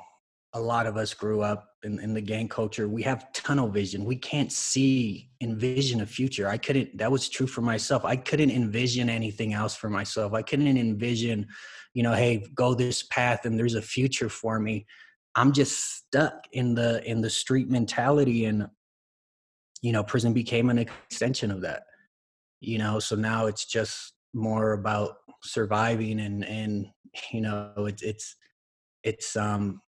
a 0.53 0.59
lot 0.59 0.87
of 0.87 0.95
us 0.95 1.13
grew 1.13 1.41
up 1.41 1.68
in, 1.83 1.99
in 1.99 2.13
the 2.13 2.21
gang 2.21 2.47
culture 2.47 2.87
we 2.87 3.01
have 3.03 3.31
tunnel 3.33 3.69
vision. 3.69 4.05
We 4.05 4.15
can't 4.15 4.51
see 4.51 5.29
envision 5.41 6.01
a 6.01 6.05
future. 6.05 6.47
I 6.47 6.57
couldn't 6.57 6.97
that 6.97 7.11
was 7.11 7.29
true 7.29 7.47
for 7.47 7.61
myself. 7.61 8.05
I 8.05 8.15
couldn't 8.15 8.51
envision 8.51 9.09
anything 9.09 9.53
else 9.53 9.75
for 9.75 9.89
myself. 9.89 10.33
I 10.33 10.41
couldn't 10.41 10.67
envision 10.67 11.47
you 11.93 12.03
know 12.03 12.13
hey 12.13 12.45
go 12.55 12.73
this 12.73 13.03
path 13.03 13.45
and 13.45 13.57
there's 13.57 13.75
a 13.75 13.81
future 13.81 14.29
for 14.29 14.59
me. 14.59 14.85
I'm 15.35 15.53
just 15.53 15.97
stuck 15.97 16.45
in 16.51 16.75
the 16.75 17.03
in 17.09 17.21
the 17.21 17.29
street 17.29 17.69
mentality 17.69 18.45
and 18.45 18.67
you 19.81 19.91
know 19.91 20.03
prison 20.03 20.33
became 20.33 20.69
an 20.69 20.79
extension 20.79 21.51
of 21.51 21.61
that 21.61 21.83
you 22.61 22.77
know? 22.77 22.99
So 22.99 23.15
now 23.15 23.47
it's 23.47 23.65
just 23.65 24.13
more 24.33 24.73
about 24.73 25.17
surviving 25.43 26.19
and 26.19 26.43
and 26.43 26.87
you 27.31 27.41
know 27.41 27.71
it's 27.77 28.03
it's 28.03 28.35
it's 29.03 29.35
um 29.35 29.81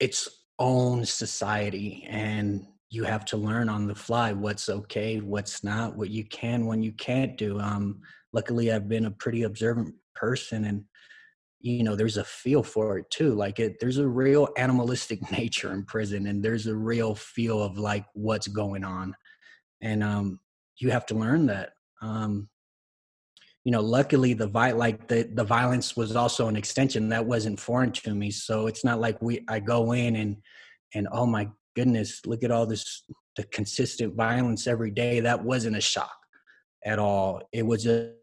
its 0.00 0.37
own 0.58 1.04
society 1.04 2.04
and 2.08 2.66
you 2.90 3.04
have 3.04 3.24
to 3.26 3.36
learn 3.36 3.68
on 3.68 3.86
the 3.86 3.94
fly 3.94 4.32
what's 4.32 4.68
okay 4.68 5.18
what's 5.20 5.62
not 5.62 5.96
what 5.96 6.10
you 6.10 6.24
can 6.24 6.66
when 6.66 6.82
you 6.82 6.92
can't 6.92 7.36
do 7.36 7.60
um 7.60 8.00
luckily 8.32 8.72
i've 8.72 8.88
been 8.88 9.06
a 9.06 9.10
pretty 9.10 9.42
observant 9.44 9.94
person 10.14 10.64
and 10.64 10.84
you 11.60 11.82
know 11.82 11.94
there's 11.94 12.16
a 12.16 12.24
feel 12.24 12.62
for 12.62 12.98
it 12.98 13.10
too 13.10 13.34
like 13.34 13.58
it 13.58 13.76
there's 13.80 13.98
a 13.98 14.08
real 14.08 14.48
animalistic 14.56 15.30
nature 15.38 15.72
in 15.72 15.84
prison 15.84 16.26
and 16.26 16.42
there's 16.42 16.66
a 16.66 16.74
real 16.74 17.14
feel 17.14 17.62
of 17.62 17.78
like 17.78 18.04
what's 18.14 18.48
going 18.48 18.84
on 18.84 19.14
and 19.80 20.02
um 20.02 20.40
you 20.78 20.90
have 20.90 21.06
to 21.06 21.14
learn 21.14 21.46
that 21.46 21.70
um 22.02 22.48
you 23.68 23.72
know 23.72 23.82
luckily 23.82 24.32
the 24.32 24.46
vi- 24.46 24.72
like 24.72 25.08
the 25.08 25.28
the 25.34 25.44
violence 25.44 25.94
was 25.94 26.16
also 26.16 26.48
an 26.48 26.56
extension 26.56 27.10
that 27.10 27.26
wasn't 27.26 27.60
foreign 27.60 27.92
to 27.92 28.14
me. 28.14 28.30
So 28.30 28.66
it's 28.66 28.82
not 28.82 28.98
like 28.98 29.20
we 29.20 29.44
i 29.46 29.60
go 29.60 29.92
in 29.92 30.16
and 30.16 30.38
and 30.94 31.06
oh 31.12 31.26
my 31.26 31.50
goodness 31.76 32.24
look 32.24 32.42
at 32.42 32.50
all 32.50 32.64
this 32.64 33.02
the 33.36 33.42
consistent 33.42 34.14
violence 34.14 34.66
every 34.66 34.90
day. 34.90 35.20
That 35.20 35.44
wasn't 35.44 35.76
a 35.76 35.82
shock 35.82 36.16
at 36.86 36.98
all. 36.98 37.42
It 37.52 37.66
was 37.66 37.86
a 37.86 38.14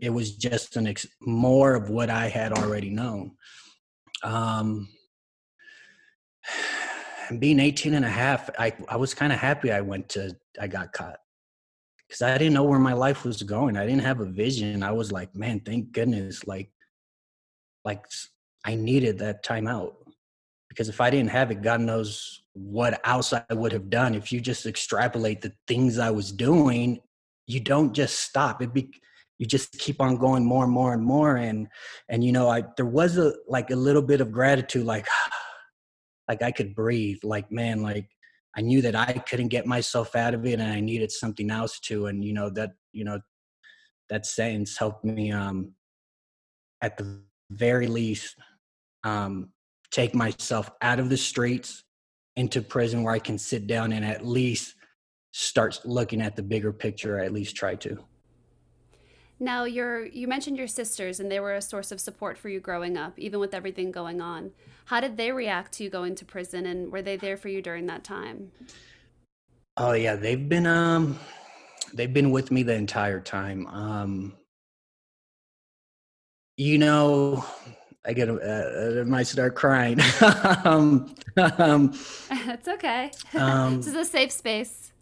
it 0.00 0.10
was 0.10 0.36
just 0.36 0.74
an 0.74 0.88
ex, 0.88 1.06
more 1.20 1.76
of 1.76 1.88
what 1.88 2.10
i 2.10 2.26
had 2.26 2.52
already 2.52 2.90
known. 2.90 3.36
Um 4.24 4.88
being 7.38 7.60
18 7.60 7.94
and 7.94 8.04
a 8.04 8.08
half 8.08 8.50
i 8.58 8.72
i 8.88 8.96
was 8.96 9.14
kind 9.14 9.32
of 9.32 9.38
happy 9.38 9.70
i 9.70 9.80
went 9.80 10.08
to 10.08 10.36
i 10.60 10.66
got 10.66 10.92
caught 10.92 11.18
because 12.08 12.22
I 12.22 12.38
didn't 12.38 12.54
know 12.54 12.64
where 12.64 12.78
my 12.78 12.92
life 12.92 13.24
was 13.24 13.42
going. 13.42 13.76
I 13.76 13.84
didn't 13.86 14.02
have 14.02 14.20
a 14.20 14.26
vision. 14.26 14.82
I 14.82 14.92
was 14.92 15.10
like, 15.10 15.34
man, 15.34 15.60
thank 15.60 15.92
goodness, 15.92 16.46
like, 16.46 16.70
like 17.84 18.04
I 18.64 18.74
needed 18.74 19.18
that 19.18 19.42
time 19.42 19.66
out 19.66 19.96
because 20.68 20.88
if 20.88 21.00
I 21.00 21.10
didn't 21.10 21.30
have 21.30 21.50
it, 21.50 21.62
God 21.62 21.80
knows 21.80 22.42
what 22.52 23.00
else 23.04 23.32
I 23.32 23.44
would 23.50 23.72
have 23.72 23.90
done. 23.90 24.14
If 24.14 24.32
you 24.32 24.40
just 24.40 24.66
extrapolate 24.66 25.40
the 25.40 25.52
things 25.66 25.98
I 25.98 26.10
was 26.10 26.32
doing, 26.32 27.00
you 27.46 27.60
don't 27.60 27.92
just 27.92 28.18
stop. 28.20 28.62
It 28.62 28.72
be 28.72 28.90
you 29.38 29.46
just 29.46 29.72
keep 29.78 30.00
on 30.00 30.16
going 30.16 30.44
more 30.44 30.64
and 30.64 30.72
more 30.72 30.92
and 30.92 31.02
more. 31.02 31.36
And 31.36 31.68
and 32.08 32.24
you 32.24 32.32
know, 32.32 32.48
I 32.48 32.64
there 32.76 32.86
was 32.86 33.18
a 33.18 33.34
like 33.46 33.70
a 33.70 33.76
little 33.76 34.02
bit 34.02 34.20
of 34.20 34.32
gratitude, 34.32 34.84
like 34.84 35.06
like 36.28 36.42
I 36.42 36.50
could 36.50 36.74
breathe. 36.74 37.20
Like 37.22 37.50
man, 37.52 37.82
like 37.82 38.08
I 38.56 38.62
knew 38.62 38.80
that 38.82 38.96
I 38.96 39.12
couldn't 39.12 39.48
get 39.48 39.66
myself 39.66 40.16
out 40.16 40.34
of 40.34 40.46
it 40.46 40.58
and 40.60 40.72
I 40.72 40.80
needed 40.80 41.12
something 41.12 41.50
else 41.50 41.78
to. 41.80 42.06
And, 42.06 42.24
you 42.24 42.32
know, 42.32 42.48
that, 42.50 42.72
you 42.92 43.04
know, 43.04 43.20
that 44.08 44.24
sentence 44.24 44.78
helped 44.78 45.04
me 45.04 45.30
um, 45.30 45.72
at 46.80 46.96
the 46.96 47.20
very 47.50 47.86
least 47.86 48.36
um, 49.04 49.50
take 49.90 50.14
myself 50.14 50.70
out 50.80 50.98
of 50.98 51.10
the 51.10 51.16
streets 51.16 51.84
into 52.36 52.62
prison 52.62 53.02
where 53.02 53.14
I 53.14 53.18
can 53.18 53.38
sit 53.38 53.66
down 53.66 53.92
and 53.92 54.04
at 54.04 54.26
least 54.26 54.74
start 55.32 55.80
looking 55.84 56.22
at 56.22 56.34
the 56.34 56.42
bigger 56.42 56.72
picture, 56.72 57.18
or 57.18 57.20
at 57.20 57.32
least 57.32 57.56
try 57.56 57.74
to. 57.76 57.98
Now, 59.38 59.64
you're, 59.64 60.06
you 60.06 60.26
mentioned 60.26 60.56
your 60.56 60.66
sisters, 60.66 61.20
and 61.20 61.30
they 61.30 61.40
were 61.40 61.54
a 61.54 61.60
source 61.60 61.92
of 61.92 62.00
support 62.00 62.38
for 62.38 62.48
you 62.48 62.58
growing 62.58 62.96
up, 62.96 63.18
even 63.18 63.38
with 63.38 63.52
everything 63.52 63.90
going 63.90 64.20
on. 64.20 64.52
How 64.86 65.00
did 65.00 65.16
they 65.16 65.30
react 65.30 65.72
to 65.74 65.84
you 65.84 65.90
going 65.90 66.14
to 66.14 66.24
prison, 66.24 66.64
and 66.64 66.90
were 66.90 67.02
they 67.02 67.16
there 67.16 67.36
for 67.36 67.48
you 67.48 67.60
during 67.60 67.86
that 67.86 68.02
time? 68.02 68.52
Oh 69.76 69.92
yeah, 69.92 70.16
they've 70.16 70.48
been 70.48 70.66
um, 70.66 71.18
they've 71.92 72.12
been 72.12 72.30
with 72.30 72.50
me 72.50 72.62
the 72.62 72.74
entire 72.74 73.20
time. 73.20 73.66
Um, 73.66 74.32
you 76.56 76.78
know, 76.78 77.44
I 78.06 78.14
get 78.14 78.30
uh, 78.30 79.00
I 79.00 79.04
might 79.04 79.26
start 79.26 79.54
crying. 79.54 80.00
um, 80.64 81.14
um, 81.36 81.92
That's 82.46 82.68
okay. 82.68 83.10
Um, 83.34 83.76
this 83.76 83.88
is 83.88 83.94
a 83.94 84.04
safe 84.04 84.32
space 84.32 84.92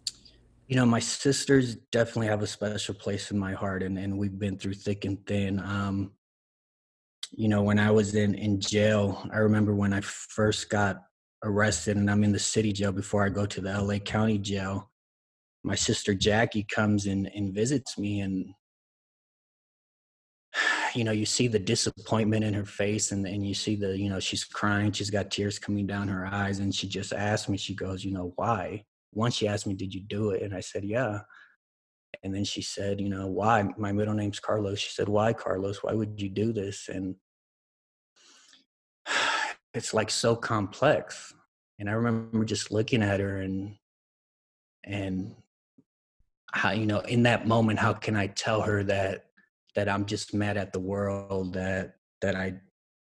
you 0.66 0.76
know 0.76 0.87
my 0.87 0.99
sisters 0.99 1.76
definitely 1.92 2.26
have 2.26 2.42
a 2.42 2.47
special 2.47 2.94
place 2.94 3.30
in 3.30 3.38
my 3.38 3.52
heart 3.52 3.83
and, 3.83 3.99
and 3.99 4.16
we've 4.16 4.38
been 4.38 4.59
through 4.59 4.75
thick 4.75 5.04
and 5.04 5.25
thin 5.26 5.61
um, 5.61 6.12
you 7.33 7.49
know 7.49 7.62
when 7.62 7.78
i 7.78 7.90
was 7.90 8.14
in 8.14 8.35
in 8.35 8.61
jail 8.61 9.26
i 9.33 9.38
remember 9.38 9.75
when 9.75 9.92
i 9.92 10.00
first 10.00 10.71
got 10.71 11.02
arrested 11.42 11.97
and 11.97 12.11
i'm 12.11 12.25
in 12.25 12.33
the 12.33 12.38
city 12.38 12.73
jail 12.73 12.92
before 12.92 13.25
i 13.25 13.28
go 13.28 13.44
to 13.44 13.61
the 13.61 13.83
la 13.83 13.99
county 13.99 14.38
jail 14.38 14.90
my 15.62 15.75
sister 15.75 16.14
jackie 16.14 16.64
comes 16.64 17.06
and, 17.06 17.30
and 17.35 17.54
visits 17.54 17.99
me 17.99 18.21
and 18.21 18.47
you 20.94 21.04
know 21.04 21.12
you 21.12 21.26
see 21.26 21.49
the 21.49 21.59
disappointment 21.59 22.44
in 22.44 22.54
her 22.54 22.64
face 22.64 23.12
and, 23.12 23.26
and 23.26 23.47
you 23.47 23.52
see 23.52 23.76
the 23.76 23.99
you 23.99 24.09
know 24.09 24.21
she's 24.21 24.44
crying 24.44 24.92
she's 24.92 25.11
got 25.11 25.30
tears 25.30 25.59
coming 25.59 25.87
down 25.87 26.09
her 26.09 26.26
eyes 26.26 26.61
and 26.61 26.75
she 26.75 26.88
just 26.88 27.12
asked 27.12 27.49
me 27.49 27.59
she 27.59 27.75
goes 27.75 28.04
you 28.04 28.12
know 28.12 28.33
why 28.37 28.83
once 29.14 29.35
she 29.35 29.49
asked 29.49 29.66
me, 29.66 29.75
Did 29.75 29.94
you 29.94 30.00
do 30.00 30.30
it? 30.30 30.42
And 30.42 30.54
I 30.54 30.61
said, 30.61 30.85
Yeah. 30.85 31.21
And 32.23 32.35
then 32.35 32.44
she 32.44 32.62
said, 32.62 33.00
You 33.00 33.09
know, 33.09 33.26
why? 33.26 33.64
My 33.76 33.92
middle 33.92 34.14
name's 34.14 34.40
Carlos. 34.40 34.78
She 34.78 34.90
said, 34.90 35.09
Why, 35.09 35.33
Carlos? 35.33 35.83
Why 35.83 35.92
would 35.92 36.21
you 36.21 36.28
do 36.28 36.52
this? 36.52 36.88
And 36.88 37.16
it's 39.75 39.94
like 39.94 40.11
so 40.11 40.37
complex. 40.37 41.35
And 41.78 41.88
I 41.88 41.92
remember 41.92 42.44
just 42.44 42.71
looking 42.71 43.02
at 43.02 43.21
her 43.21 43.40
and, 43.40 43.76
and, 44.85 45.35
how 46.56 46.71
you 46.71 46.87
know 46.87 47.00
in 47.00 47.25
that 47.25 47.49
moment 47.49 47.80
how 47.80 47.92
can 47.92 48.14
i 48.14 48.28
tell 48.28 48.62
her 48.62 48.85
that 48.85 49.25
that 49.75 49.88
i'm 49.88 50.06
just 50.06 50.33
mad 50.33 50.56
at 50.56 50.73
the 50.73 50.78
world 50.78 51.52
that 51.52 51.97
that 52.21 52.37
i 52.37 52.54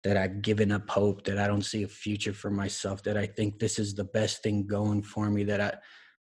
that 0.04 0.16
I've 0.16 0.42
given 0.42 0.70
up 0.70 0.88
hope, 0.88 1.24
that 1.24 1.38
I 1.38 1.46
don't 1.46 1.64
see 1.64 1.82
a 1.82 1.88
future 1.88 2.32
for 2.32 2.50
myself, 2.50 3.02
that 3.02 3.16
I 3.16 3.26
think 3.26 3.58
this 3.58 3.78
is 3.78 3.94
the 3.94 4.04
best 4.04 4.42
thing 4.42 4.66
going 4.66 5.02
for 5.02 5.28
me, 5.28 5.44
that 5.44 5.60
I 5.60 5.74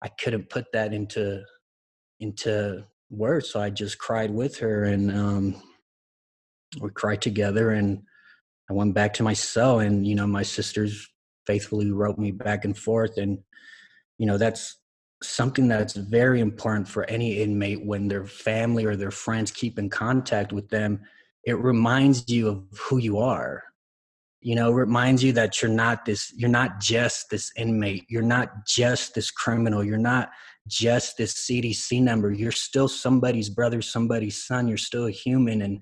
I 0.03 0.09
couldn't 0.09 0.51
put 0.51 0.67
that 0.73 0.93
into 0.93 1.43
into 2.21 2.85
words. 3.11 3.51
So 3.51 3.61
I 3.61 3.71
just 3.71 3.99
cried 3.99 4.31
with 4.31 4.59
her 4.59 4.85
and 4.85 5.11
um 5.11 5.63
we 6.81 6.91
cried 6.91 7.23
together 7.23 7.71
and 7.71 8.03
I 8.71 8.75
went 8.75 8.95
back 8.95 9.15
to 9.15 9.23
my 9.23 9.33
cell 9.33 9.81
and 9.81 10.07
you 10.07 10.15
know 10.15 10.27
my 10.27 10.43
sisters 10.43 11.09
faithfully 11.47 11.91
wrote 11.91 12.19
me 12.19 12.31
back 12.31 12.65
and 12.65 12.77
forth 12.77 13.17
and 13.17 13.39
you 14.19 14.27
know 14.27 14.37
that's 14.37 14.77
something 15.23 15.67
that's 15.67 15.95
very 15.95 16.41
important 16.41 16.87
for 16.87 17.05
any 17.05 17.43
inmate 17.43 17.85
when 17.85 18.07
their 18.07 18.25
family 18.27 18.85
or 18.85 18.95
their 18.95 19.11
friends 19.11 19.51
keep 19.51 19.79
in 19.79 19.89
contact 19.89 20.53
with 20.53 20.69
them 20.69 21.01
it 21.45 21.59
reminds 21.59 22.29
you 22.29 22.49
of 22.49 22.65
who 22.79 22.99
you 22.99 23.19
are 23.19 23.65
you 24.41 24.55
know 24.55 24.71
reminds 24.71 25.23
you 25.23 25.33
that 25.33 25.61
you're 25.61 25.71
not 25.71 26.05
this 26.05 26.33
you're 26.37 26.49
not 26.49 26.81
just 26.81 27.29
this 27.31 27.51
inmate 27.57 28.05
you're 28.09 28.23
not 28.23 28.67
just 28.67 29.15
this 29.15 29.31
criminal 29.31 29.83
you're 29.83 29.99
not 29.99 30.31
just 30.67 31.17
this 31.17 31.47
cdc 31.47 32.01
number 32.01 32.31
you're 32.33 32.53
still 32.53 32.89
somebody's 32.89 33.49
brother 33.49 33.83
somebody's 33.83 34.45
son 34.45 34.69
you're 34.69 34.77
still 34.77 35.07
a 35.07 35.11
human 35.11 35.63
and 35.63 35.81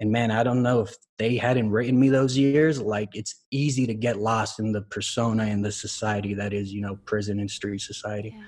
and 0.00 0.10
man 0.10 0.30
i 0.30 0.42
don't 0.42 0.62
know 0.62 0.82
if 0.82 0.94
they 1.18 1.36
hadn't 1.36 1.70
written 1.70 1.98
me 1.98 2.08
those 2.08 2.36
years 2.36 2.80
like 2.80 3.08
it's 3.14 3.44
easy 3.50 3.86
to 3.86 3.94
get 3.94 4.18
lost 4.18 4.60
in 4.60 4.72
the 4.72 4.82
persona 4.82 5.44
and 5.44 5.64
the 5.64 5.72
society 5.72 6.34
that 6.34 6.52
is 6.52 6.72
you 6.72 6.80
know 6.80 6.96
prison 7.06 7.40
and 7.40 7.50
street 7.50 7.80
society 7.80 8.34
yeah. 8.36 8.44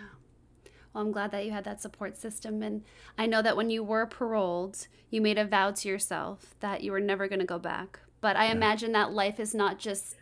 Well, 0.94 1.04
I'm 1.04 1.12
glad 1.12 1.32
that 1.32 1.44
you 1.44 1.52
had 1.52 1.64
that 1.64 1.82
support 1.82 2.16
system. 2.16 2.62
And 2.62 2.82
I 3.18 3.26
know 3.26 3.42
that 3.42 3.58
when 3.58 3.68
you 3.68 3.84
were 3.84 4.06
paroled, 4.06 4.88
you 5.10 5.20
made 5.20 5.38
a 5.38 5.44
vow 5.44 5.70
to 5.70 5.88
yourself 5.88 6.54
that 6.60 6.82
you 6.82 6.92
were 6.92 6.98
never 6.98 7.28
going 7.28 7.40
to 7.40 7.44
go 7.44 7.58
back. 7.58 8.00
But 8.20 8.36
I 8.36 8.46
yeah. 8.46 8.52
imagine 8.52 8.92
that 8.92 9.12
life 9.12 9.38
is 9.38 9.54
not 9.54 9.78
just 9.78 10.16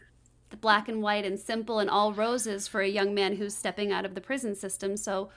the 0.50 0.56
black 0.56 0.88
and 0.88 1.02
white 1.02 1.24
and 1.24 1.38
simple 1.38 1.78
and 1.78 1.90
all 1.90 2.12
roses 2.12 2.68
for 2.68 2.80
a 2.80 2.88
young 2.88 3.14
man 3.14 3.36
who's 3.36 3.56
stepping 3.56 3.92
out 3.92 4.04
of 4.04 4.14
the 4.14 4.20
prison 4.20 4.54
system. 4.54 4.96
So, 4.96 5.30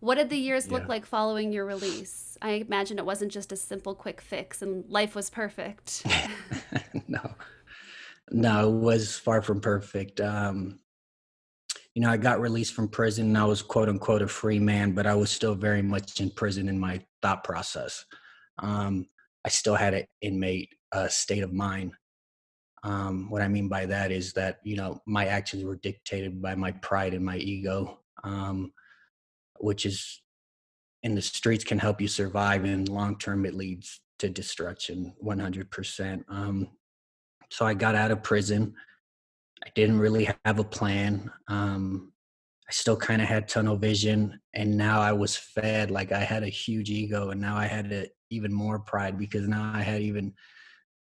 what 0.00 0.16
did 0.16 0.28
the 0.28 0.36
years 0.36 0.70
look 0.70 0.86
like 0.86 1.06
following 1.06 1.50
your 1.50 1.64
release? 1.64 2.36
I 2.42 2.50
imagine 2.50 2.98
it 2.98 3.06
wasn't 3.06 3.32
just 3.32 3.52
a 3.52 3.56
simple 3.56 3.94
quick 3.94 4.20
fix 4.20 4.60
and 4.60 4.84
life 4.90 5.14
was 5.14 5.30
perfect. 5.30 6.06
no, 7.08 7.34
no, 8.30 8.68
it 8.68 8.80
was 8.80 9.16
far 9.16 9.40
from 9.40 9.62
perfect. 9.62 10.20
Um, 10.20 10.80
you 11.94 12.02
know, 12.02 12.10
I 12.10 12.18
got 12.18 12.40
released 12.40 12.74
from 12.74 12.88
prison 12.88 13.28
and 13.28 13.38
I 13.38 13.44
was 13.44 13.62
quote 13.62 13.88
unquote 13.88 14.20
a 14.20 14.28
free 14.28 14.58
man, 14.58 14.92
but 14.92 15.06
I 15.06 15.14
was 15.14 15.30
still 15.30 15.54
very 15.54 15.80
much 15.80 16.20
in 16.20 16.30
prison 16.30 16.68
in 16.68 16.78
my 16.78 17.00
thought 17.22 17.42
process. 17.42 18.04
Um, 18.58 19.06
I 19.44 19.48
still 19.48 19.74
had 19.74 19.94
an 19.94 20.04
inmate 20.20 20.68
uh, 20.94 21.08
state 21.08 21.42
of 21.42 21.52
mind. 21.52 21.92
Um, 22.84 23.30
what 23.30 23.42
I 23.42 23.48
mean 23.48 23.68
by 23.68 23.86
that 23.86 24.12
is 24.12 24.32
that 24.34 24.60
you 24.62 24.76
know 24.76 25.02
my 25.06 25.26
actions 25.26 25.64
were 25.64 25.76
dictated 25.76 26.40
by 26.40 26.54
my 26.54 26.72
pride 26.72 27.14
and 27.14 27.24
my 27.24 27.36
ego, 27.36 27.98
um, 28.22 28.72
which 29.58 29.84
is 29.84 30.22
in 31.02 31.14
the 31.14 31.22
streets 31.22 31.64
can 31.64 31.78
help 31.78 32.00
you 32.00 32.08
survive, 32.08 32.64
and 32.64 32.88
long 32.88 33.18
term 33.18 33.44
it 33.44 33.54
leads 33.54 34.00
to 34.20 34.28
destruction, 34.28 35.14
one 35.18 35.38
hundred 35.38 35.70
percent. 35.70 36.24
Um, 36.28 36.68
so 37.50 37.66
I 37.66 37.74
got 37.74 37.94
out 37.94 38.10
of 38.10 38.22
prison. 38.22 38.74
I 39.64 39.70
didn't 39.74 39.98
really 39.98 40.28
have 40.44 40.58
a 40.58 40.64
plan. 40.64 41.30
Um, 41.48 42.12
I 42.68 42.72
still 42.72 42.96
kind 42.96 43.20
of 43.22 43.28
had 43.28 43.48
tunnel 43.48 43.76
vision, 43.76 44.40
and 44.52 44.76
now 44.76 45.00
I 45.00 45.12
was 45.12 45.36
fed 45.36 45.90
like 45.90 46.12
I 46.12 46.20
had 46.20 46.42
a 46.42 46.48
huge 46.48 46.90
ego, 46.90 47.30
and 47.30 47.40
now 47.40 47.56
I 47.56 47.66
had 47.66 47.92
a, 47.92 48.06
even 48.30 48.52
more 48.52 48.78
pride 48.78 49.18
because 49.18 49.48
now 49.48 49.72
I 49.74 49.82
had 49.82 50.02
even 50.02 50.34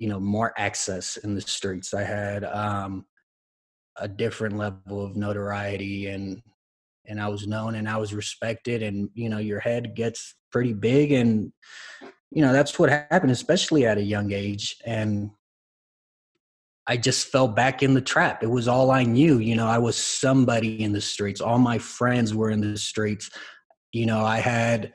you 0.05 0.11
know 0.11 0.21
more 0.21 0.53
access 0.59 1.17
in 1.17 1.35
the 1.35 1.41
streets. 1.41 1.95
I 1.95 2.03
had 2.03 2.45
um 2.45 3.07
a 3.97 4.07
different 4.07 4.59
level 4.59 5.03
of 5.03 5.17
notoriety 5.17 6.09
and 6.09 6.43
and 7.07 7.19
i 7.19 7.27
was 7.27 7.47
known 7.47 7.77
and 7.77 7.89
i 7.89 7.97
was 7.97 8.13
respected 8.13 8.83
and 8.83 9.09
you 9.15 9.31
know 9.31 9.39
your 9.39 9.61
head 9.61 9.95
gets 9.95 10.35
pretty 10.53 10.75
big 10.75 11.13
and 11.13 11.51
you 12.31 12.43
know 12.43 12.53
that's 12.53 12.79
what 12.79 12.91
happened 12.91 13.33
especially 13.33 13.87
at 13.87 13.97
a 13.97 14.03
young 14.03 14.31
age 14.31 14.77
and 14.85 15.31
i 16.87 16.95
just 16.95 17.29
fell 17.29 17.49
back 17.49 17.83
in 17.83 17.95
the 17.95 18.03
trap. 18.03 18.43
It 18.43 18.51
was 18.51 18.69
all 18.69 18.91
i 18.91 19.05
knew 19.05 19.39
you 19.39 19.57
know 19.57 19.67
i 19.67 19.79
was 19.79 19.97
somebody 19.97 20.83
in 20.83 20.93
the 20.93 21.01
streets. 21.01 21.41
All 21.41 21.59
my 21.59 21.79
friends 21.79 22.35
were 22.35 22.51
in 22.51 22.61
the 22.61 22.77
streets. 22.77 23.31
You 23.93 24.05
know 24.05 24.23
i 24.23 24.37
had 24.37 24.93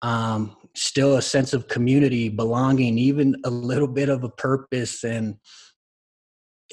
um 0.00 0.56
still 0.74 1.16
a 1.16 1.22
sense 1.22 1.52
of 1.52 1.68
community, 1.68 2.28
belonging, 2.28 2.98
even 2.98 3.36
a 3.44 3.50
little 3.50 3.88
bit 3.88 4.08
of 4.08 4.24
a 4.24 4.28
purpose, 4.28 5.04
and 5.04 5.36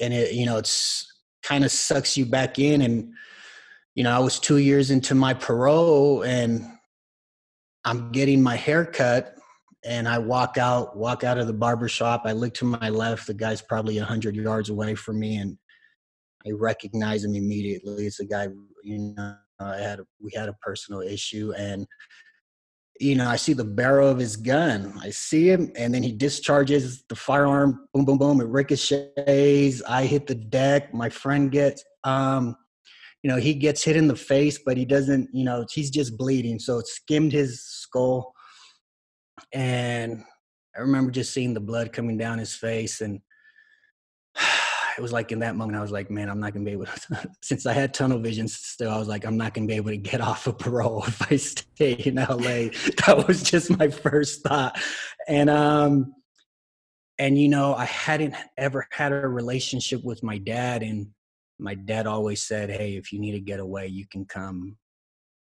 and 0.00 0.14
it 0.14 0.32
you 0.34 0.46
know 0.46 0.58
it's 0.58 1.06
kind 1.42 1.64
of 1.64 1.70
sucks 1.70 2.16
you 2.16 2.26
back 2.26 2.58
in. 2.58 2.82
And 2.82 3.12
you 3.94 4.04
know, 4.04 4.14
I 4.14 4.18
was 4.18 4.38
two 4.38 4.58
years 4.58 4.90
into 4.90 5.14
my 5.14 5.34
parole, 5.34 6.22
and 6.22 6.66
I'm 7.84 8.12
getting 8.12 8.42
my 8.42 8.56
hair 8.56 8.84
cut, 8.84 9.36
and 9.84 10.08
I 10.08 10.18
walk 10.18 10.58
out 10.58 10.96
walk 10.96 11.24
out 11.24 11.38
of 11.38 11.46
the 11.46 11.52
barber 11.52 11.88
shop. 11.88 12.22
I 12.24 12.32
look 12.32 12.54
to 12.54 12.64
my 12.64 12.88
left, 12.88 13.26
the 13.26 13.34
guy's 13.34 13.62
probably 13.62 13.98
hundred 13.98 14.36
yards 14.36 14.70
away 14.70 14.94
from 14.94 15.20
me, 15.20 15.36
and 15.36 15.56
I 16.46 16.52
recognize 16.52 17.24
him 17.24 17.34
immediately. 17.34 18.06
It's 18.06 18.20
a 18.20 18.24
guy, 18.24 18.48
you 18.82 19.14
know, 19.16 19.34
I 19.60 19.76
had 19.76 20.00
a, 20.00 20.04
we 20.22 20.30
had 20.34 20.48
a 20.48 20.54
personal 20.62 21.02
issue, 21.02 21.52
and 21.56 21.86
you 23.00 23.14
know, 23.14 23.28
I 23.28 23.36
see 23.36 23.54
the 23.54 23.64
barrel 23.64 24.08
of 24.08 24.18
his 24.18 24.36
gun. 24.36 24.92
I 25.00 25.08
see 25.08 25.50
him, 25.50 25.72
and 25.74 25.92
then 25.94 26.02
he 26.02 26.12
discharges 26.12 27.02
the 27.08 27.16
firearm. 27.16 27.88
Boom, 27.94 28.04
boom, 28.04 28.18
boom. 28.18 28.40
It 28.42 28.46
ricochets. 28.46 29.82
I 29.88 30.04
hit 30.04 30.26
the 30.26 30.34
deck. 30.34 30.92
My 30.92 31.08
friend 31.08 31.50
gets, 31.50 31.82
um, 32.04 32.54
you 33.22 33.30
know, 33.30 33.38
he 33.38 33.54
gets 33.54 33.82
hit 33.82 33.96
in 33.96 34.06
the 34.06 34.16
face, 34.16 34.60
but 34.64 34.76
he 34.76 34.84
doesn't. 34.84 35.30
You 35.32 35.44
know, 35.44 35.64
he's 35.72 35.90
just 35.90 36.18
bleeding, 36.18 36.58
so 36.58 36.78
it 36.78 36.86
skimmed 36.86 37.32
his 37.32 37.64
skull. 37.64 38.34
And 39.54 40.22
I 40.76 40.80
remember 40.80 41.10
just 41.10 41.32
seeing 41.32 41.54
the 41.54 41.60
blood 41.60 41.94
coming 41.94 42.18
down 42.18 42.38
his 42.38 42.54
face, 42.54 43.00
and 43.00 43.20
it 45.00 45.02
was 45.02 45.12
like 45.12 45.32
in 45.32 45.38
that 45.38 45.56
moment 45.56 45.78
I 45.78 45.80
was 45.80 45.90
like, 45.90 46.10
man, 46.10 46.28
I'm 46.28 46.40
not 46.40 46.52
gonna 46.52 46.66
be 46.66 46.72
able 46.72 46.84
to. 46.84 47.30
since 47.42 47.64
I 47.64 47.72
had 47.72 47.94
tunnel 47.94 48.18
vision 48.18 48.46
still, 48.46 48.90
I 48.90 48.98
was 48.98 49.08
like, 49.08 49.24
I'm 49.24 49.38
not 49.38 49.54
gonna 49.54 49.66
be 49.66 49.74
able 49.74 49.90
to 49.90 49.96
get 49.96 50.20
off 50.30 50.46
of 50.46 50.58
parole 50.58 51.04
if 51.06 51.32
I 51.32 51.36
stay 51.36 51.92
in 51.92 52.16
LA. 52.16 52.68
that 53.06 53.24
was 53.26 53.42
just 53.42 53.76
my 53.78 53.88
first 53.88 54.42
thought, 54.42 54.78
and 55.26 55.48
um, 55.48 56.14
and 57.18 57.38
you 57.38 57.48
know, 57.48 57.74
I 57.74 57.86
hadn't 57.86 58.34
ever 58.58 58.86
had 58.92 59.12
a 59.12 59.26
relationship 59.26 60.04
with 60.04 60.22
my 60.22 60.36
dad, 60.36 60.82
and 60.82 61.06
my 61.58 61.74
dad 61.74 62.06
always 62.06 62.42
said, 62.42 62.68
hey, 62.68 62.96
if 62.96 63.10
you 63.10 63.20
need 63.20 63.32
to 63.32 63.40
get 63.40 63.58
away, 63.58 63.86
you 63.86 64.06
can 64.06 64.26
come, 64.26 64.76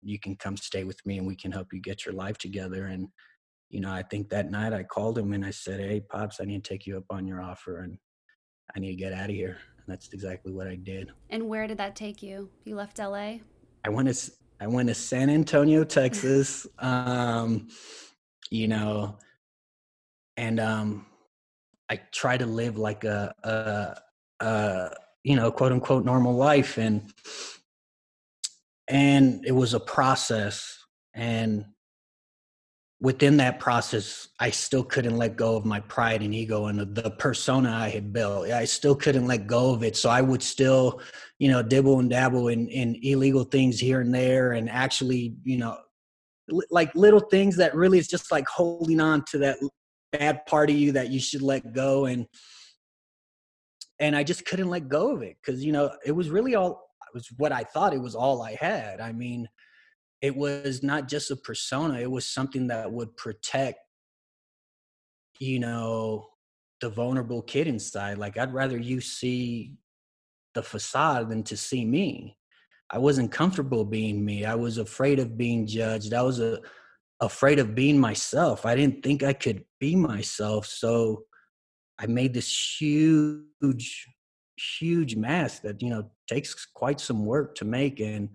you 0.03 0.19
can 0.19 0.35
come 0.35 0.55
stay 0.55 0.83
with 0.83 1.03
me, 1.03 1.17
and 1.17 1.25
we 1.25 1.35
can 1.35 1.51
help 1.51 1.73
you 1.73 1.81
get 1.81 2.05
your 2.05 2.13
life 2.13 2.37
together, 2.37 2.85
and 2.85 3.07
you 3.71 3.79
know, 3.79 3.91
I 3.91 4.03
think 4.03 4.29
that 4.29 4.51
night 4.51 4.73
I 4.73 4.83
called 4.83 5.17
him 5.17 5.33
and 5.33 5.45
I 5.45 5.51
said, 5.51 5.79
Hey, 5.79 6.01
Pops, 6.01 6.41
I 6.41 6.43
need 6.43 6.63
to 6.63 6.69
take 6.69 6.85
you 6.85 6.97
up 6.97 7.05
on 7.09 7.25
your 7.25 7.41
offer. 7.41 7.79
And 7.79 7.97
I 8.75 8.79
need 8.79 8.91
to 8.91 8.95
get 8.95 9.13
out 9.13 9.29
of 9.29 9.35
here. 9.35 9.57
And 9.77 9.87
that's 9.87 10.13
exactly 10.13 10.51
what 10.51 10.67
I 10.67 10.75
did. 10.75 11.11
And 11.29 11.47
where 11.49 11.67
did 11.67 11.77
that 11.77 11.95
take 11.95 12.21
you? 12.21 12.49
You 12.63 12.75
left 12.75 12.99
LA? 12.99 13.37
I 13.83 13.89
went 13.89 14.13
to 14.13 14.31
I 14.59 14.67
went 14.67 14.89
to 14.89 14.95
San 14.95 15.29
Antonio, 15.29 15.83
Texas. 15.83 16.67
um, 16.79 17.67
you 18.51 18.67
know, 18.67 19.17
and 20.37 20.59
um, 20.59 21.05
I 21.89 21.99
try 22.11 22.37
to 22.37 22.45
live 22.45 22.77
like 22.77 23.03
a, 23.03 23.33
a, 23.43 24.45
a 24.45 24.91
you 25.23 25.35
know 25.35 25.51
quote 25.51 25.71
unquote 25.71 26.05
normal 26.05 26.35
life, 26.35 26.77
and 26.77 27.11
and 28.87 29.43
it 29.45 29.53
was 29.53 29.73
a 29.73 29.79
process. 29.79 30.77
And 31.13 31.65
within 33.01 33.35
that 33.37 33.59
process, 33.59 34.29
I 34.39 34.51
still 34.51 34.83
couldn't 34.83 35.17
let 35.17 35.35
go 35.35 35.55
of 35.55 35.65
my 35.65 35.79
pride 35.79 36.21
and 36.21 36.35
ego 36.35 36.67
and 36.67 36.79
the, 36.79 37.09
persona 37.17 37.71
I 37.71 37.89
had 37.89 38.13
built. 38.13 38.49
I 38.51 38.65
still 38.65 38.95
couldn't 38.95 39.25
let 39.25 39.47
go 39.47 39.73
of 39.73 39.83
it. 39.83 39.97
So 39.97 40.09
I 40.09 40.21
would 40.21 40.43
still, 40.43 41.01
you 41.39 41.49
know, 41.49 41.63
dibble 41.63 41.99
and 41.99 42.09
dabble 42.09 42.49
in, 42.49 42.67
in 42.67 42.95
illegal 43.01 43.43
things 43.43 43.79
here 43.79 44.01
and 44.01 44.13
there 44.13 44.53
and 44.53 44.69
actually, 44.69 45.35
you 45.43 45.57
know, 45.57 45.77
like 46.69 46.93
little 46.95 47.19
things 47.19 47.57
that 47.57 47.73
really 47.75 47.97
is 47.97 48.07
just 48.07 48.31
like 48.31 48.47
holding 48.47 48.99
on 48.99 49.23
to 49.31 49.39
that 49.39 49.57
bad 50.11 50.45
part 50.45 50.69
of 50.69 50.75
you 50.75 50.91
that 50.91 51.09
you 51.09 51.19
should 51.19 51.41
let 51.41 51.73
go. 51.73 52.05
And, 52.05 52.27
and 53.99 54.15
I 54.15 54.23
just 54.23 54.45
couldn't 54.45 54.69
let 54.69 54.89
go 54.89 55.15
of 55.15 55.23
it 55.23 55.37
because, 55.43 55.63
you 55.65 55.71
know, 55.71 55.91
it 56.05 56.11
was 56.11 56.29
really 56.29 56.53
all, 56.53 56.89
it 57.07 57.15
was 57.15 57.27
what 57.37 57.51
I 57.51 57.63
thought 57.63 57.93
it 57.93 58.01
was 58.01 58.15
all 58.15 58.43
I 58.43 58.55
had. 58.59 59.01
I 59.01 59.11
mean, 59.11 59.47
it 60.21 60.35
was 60.35 60.83
not 60.83 61.07
just 61.07 61.31
a 61.31 61.35
persona 61.35 61.99
it 61.99 62.09
was 62.09 62.25
something 62.25 62.67
that 62.67 62.91
would 62.91 63.15
protect 63.17 63.79
you 65.39 65.59
know 65.59 66.27
the 66.81 66.89
vulnerable 66.89 67.41
kid 67.41 67.67
inside 67.67 68.17
like 68.17 68.37
i'd 68.37 68.53
rather 68.53 68.77
you 68.77 69.01
see 69.01 69.75
the 70.53 70.61
facade 70.61 71.29
than 71.29 71.43
to 71.43 71.55
see 71.55 71.85
me. 71.85 72.37
I 72.93 72.97
wasn't 72.97 73.31
comfortable 73.31 73.85
being 73.85 74.23
me 74.23 74.43
i 74.43 74.53
was 74.53 74.77
afraid 74.77 75.19
of 75.19 75.37
being 75.37 75.65
judged 75.65 76.13
i 76.13 76.21
was 76.21 76.41
a, 76.41 76.59
afraid 77.21 77.57
of 77.57 77.73
being 77.73 77.97
myself 77.97 78.65
i 78.65 78.75
didn't 78.75 79.01
think 79.01 79.23
i 79.23 79.31
could 79.31 79.63
be 79.79 79.95
myself 79.95 80.65
so 80.65 81.23
i 81.99 82.05
made 82.05 82.33
this 82.33 82.77
huge 82.77 84.07
huge 84.79 85.15
mask 85.15 85.61
that 85.61 85.81
you 85.81 85.89
know 85.89 86.11
takes 86.27 86.65
quite 86.65 86.99
some 86.99 87.25
work 87.25 87.55
to 87.55 87.63
make 87.63 88.01
and 88.01 88.27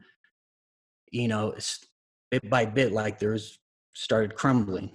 you 1.11 1.29
know, 1.29 1.55
bit 2.31 2.49
by 2.49 2.65
bit, 2.65 2.93
like 2.93 3.19
there's 3.19 3.59
started 3.95 4.35
crumbling. 4.35 4.91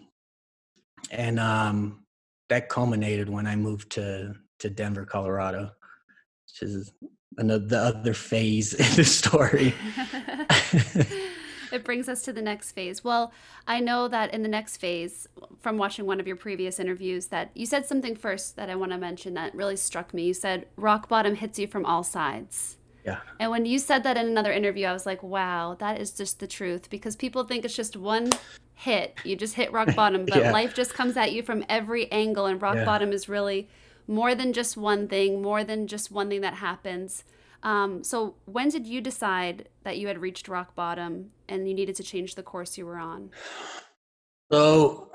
And 1.09 1.39
um, 1.39 2.03
that 2.49 2.69
culminated 2.69 3.29
when 3.29 3.47
I 3.47 3.55
moved 3.55 3.91
to 3.93 4.35
to 4.59 4.69
Denver, 4.69 5.05
Colorado. 5.05 5.71
which 6.45 6.69
is 6.69 6.91
another 7.37 7.65
the 7.65 7.79
other 7.79 8.13
phase 8.13 8.73
in 8.85 8.95
the 8.95 9.03
story. 9.03 9.73
it 11.71 11.83
brings 11.83 12.07
us 12.07 12.21
to 12.23 12.33
the 12.33 12.41
next 12.41 12.71
phase. 12.73 13.03
Well, 13.03 13.31
I 13.67 13.79
know 13.79 14.07
that 14.07 14.33
in 14.33 14.43
the 14.43 14.49
next 14.49 14.77
phase, 14.77 15.27
from 15.59 15.77
watching 15.77 16.05
one 16.05 16.19
of 16.19 16.27
your 16.27 16.35
previous 16.35 16.79
interviews, 16.79 17.27
that 17.27 17.51
you 17.55 17.65
said 17.65 17.85
something 17.85 18.15
first 18.15 18.55
that 18.57 18.69
I 18.69 18.75
want 18.75 18.91
to 18.91 18.97
mention 18.97 19.33
that 19.35 19.55
really 19.55 19.77
struck 19.77 20.13
me. 20.13 20.23
You 20.23 20.33
said 20.33 20.67
rock 20.75 21.09
bottom 21.09 21.35
hits 21.35 21.57
you 21.57 21.67
from 21.67 21.85
all 21.85 22.03
sides. 22.03 22.77
Yeah. 23.05 23.19
And 23.39 23.51
when 23.51 23.65
you 23.65 23.79
said 23.79 24.03
that 24.03 24.17
in 24.17 24.27
another 24.27 24.51
interview, 24.51 24.85
I 24.85 24.93
was 24.93 25.05
like, 25.05 25.23
wow, 25.23 25.75
that 25.79 25.99
is 25.99 26.11
just 26.11 26.39
the 26.39 26.47
truth 26.47 26.89
because 26.89 27.15
people 27.15 27.43
think 27.43 27.65
it's 27.65 27.75
just 27.75 27.95
one 27.97 28.31
hit. 28.75 29.17
You 29.23 29.35
just 29.35 29.55
hit 29.55 29.71
rock 29.71 29.95
bottom, 29.95 30.25
but 30.29 30.39
yeah. 30.39 30.51
life 30.51 30.75
just 30.75 30.93
comes 30.93 31.17
at 31.17 31.31
you 31.31 31.43
from 31.43 31.65
every 31.67 32.11
angle. 32.11 32.45
And 32.45 32.61
rock 32.61 32.75
yeah. 32.75 32.85
bottom 32.85 33.11
is 33.11 33.27
really 33.27 33.69
more 34.07 34.35
than 34.35 34.53
just 34.53 34.77
one 34.77 35.07
thing, 35.07 35.41
more 35.41 35.63
than 35.63 35.87
just 35.87 36.11
one 36.11 36.29
thing 36.29 36.41
that 36.41 36.55
happens. 36.55 37.23
Um, 37.63 38.03
so, 38.03 38.35
when 38.45 38.69
did 38.69 38.87
you 38.87 39.01
decide 39.01 39.69
that 39.83 39.97
you 39.97 40.07
had 40.07 40.19
reached 40.19 40.47
rock 40.47 40.73
bottom 40.73 41.31
and 41.47 41.67
you 41.67 41.75
needed 41.75 41.95
to 41.97 42.03
change 42.03 42.33
the 42.35 42.43
course 42.43 42.77
you 42.77 42.85
were 42.85 42.97
on? 42.97 43.29
So, 44.51 45.11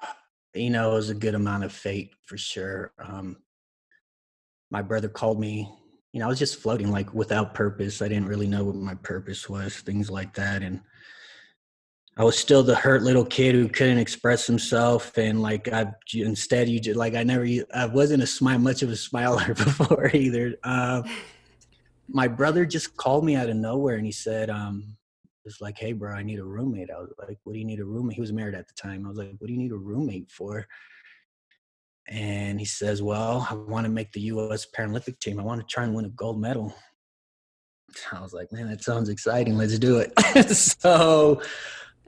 you 0.54 0.70
know, 0.70 0.92
it 0.92 0.94
was 0.94 1.10
a 1.10 1.14
good 1.14 1.34
amount 1.34 1.64
of 1.64 1.72
fate 1.72 2.12
for 2.26 2.36
sure. 2.36 2.92
Um, 2.98 3.38
my 4.70 4.82
brother 4.82 5.08
called 5.08 5.40
me. 5.40 5.70
You 6.16 6.20
know, 6.20 6.28
I 6.28 6.30
was 6.30 6.38
just 6.38 6.62
floating 6.62 6.90
like 6.90 7.12
without 7.12 7.52
purpose. 7.52 8.00
I 8.00 8.08
didn't 8.08 8.28
really 8.28 8.46
know 8.46 8.64
what 8.64 8.76
my 8.76 8.94
purpose 8.94 9.50
was, 9.50 9.76
things 9.80 10.08
like 10.08 10.32
that. 10.32 10.62
And 10.62 10.80
I 12.16 12.24
was 12.24 12.38
still 12.38 12.62
the 12.62 12.74
hurt 12.74 13.02
little 13.02 13.26
kid 13.26 13.54
who 13.54 13.68
couldn't 13.68 13.98
express 13.98 14.46
himself, 14.46 15.18
and 15.18 15.42
like 15.42 15.70
I 15.70 15.92
instead 16.14 16.70
you 16.70 16.80
just 16.80 16.96
like 16.96 17.14
I 17.14 17.22
never 17.22 17.46
I 17.74 17.84
wasn't 17.84 18.22
a 18.22 18.26
smile 18.26 18.58
much 18.58 18.82
of 18.82 18.88
a 18.88 18.96
smiler 18.96 19.48
before 19.54 20.10
either. 20.14 20.54
Uh, 20.64 21.02
my 22.08 22.28
brother 22.28 22.64
just 22.64 22.96
called 22.96 23.22
me 23.22 23.36
out 23.36 23.50
of 23.50 23.56
nowhere 23.56 23.96
and 23.96 24.06
he 24.06 24.12
said, 24.12 24.48
um, 24.48 24.96
"It's 25.44 25.60
like, 25.60 25.76
hey, 25.76 25.92
bro, 25.92 26.14
I 26.14 26.22
need 26.22 26.38
a 26.38 26.44
roommate." 26.44 26.88
I 26.90 26.98
was 26.98 27.12
like, 27.18 27.36
"What 27.44 27.52
do 27.52 27.58
you 27.58 27.66
need 27.66 27.80
a 27.80 27.84
roommate?" 27.84 28.14
He 28.14 28.22
was 28.22 28.32
married 28.32 28.54
at 28.54 28.68
the 28.68 28.72
time. 28.72 29.04
I 29.04 29.10
was 29.10 29.18
like, 29.18 29.34
"What 29.36 29.48
do 29.48 29.52
you 29.52 29.58
need 29.58 29.72
a 29.72 29.76
roommate 29.76 30.30
for?" 30.30 30.66
And 32.08 32.60
he 32.60 32.66
says, 32.66 33.02
"Well, 33.02 33.46
I 33.50 33.54
want 33.54 33.84
to 33.84 33.90
make 33.90 34.12
the 34.12 34.20
U.S. 34.20 34.66
Paralympic 34.76 35.18
team. 35.18 35.40
I 35.40 35.42
want 35.42 35.60
to 35.60 35.66
try 35.66 35.84
and 35.84 35.94
win 35.94 36.04
a 36.04 36.10
gold 36.10 36.40
medal." 36.40 36.74
I 38.12 38.20
was 38.20 38.32
like, 38.32 38.52
"Man, 38.52 38.68
that 38.68 38.82
sounds 38.82 39.08
exciting. 39.08 39.56
Let's 39.56 39.78
do 39.78 39.98
it." 39.98 40.12
so 40.54 41.42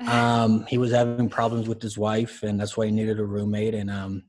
um, 0.06 0.66
he 0.66 0.78
was 0.78 0.92
having 0.92 1.28
problems 1.28 1.68
with 1.68 1.82
his 1.82 1.98
wife, 1.98 2.42
and 2.42 2.60
that's 2.60 2.76
why 2.76 2.86
he 2.86 2.92
needed 2.92 3.18
a 3.18 3.24
roommate. 3.24 3.74
And 3.74 3.90
um, 3.90 4.24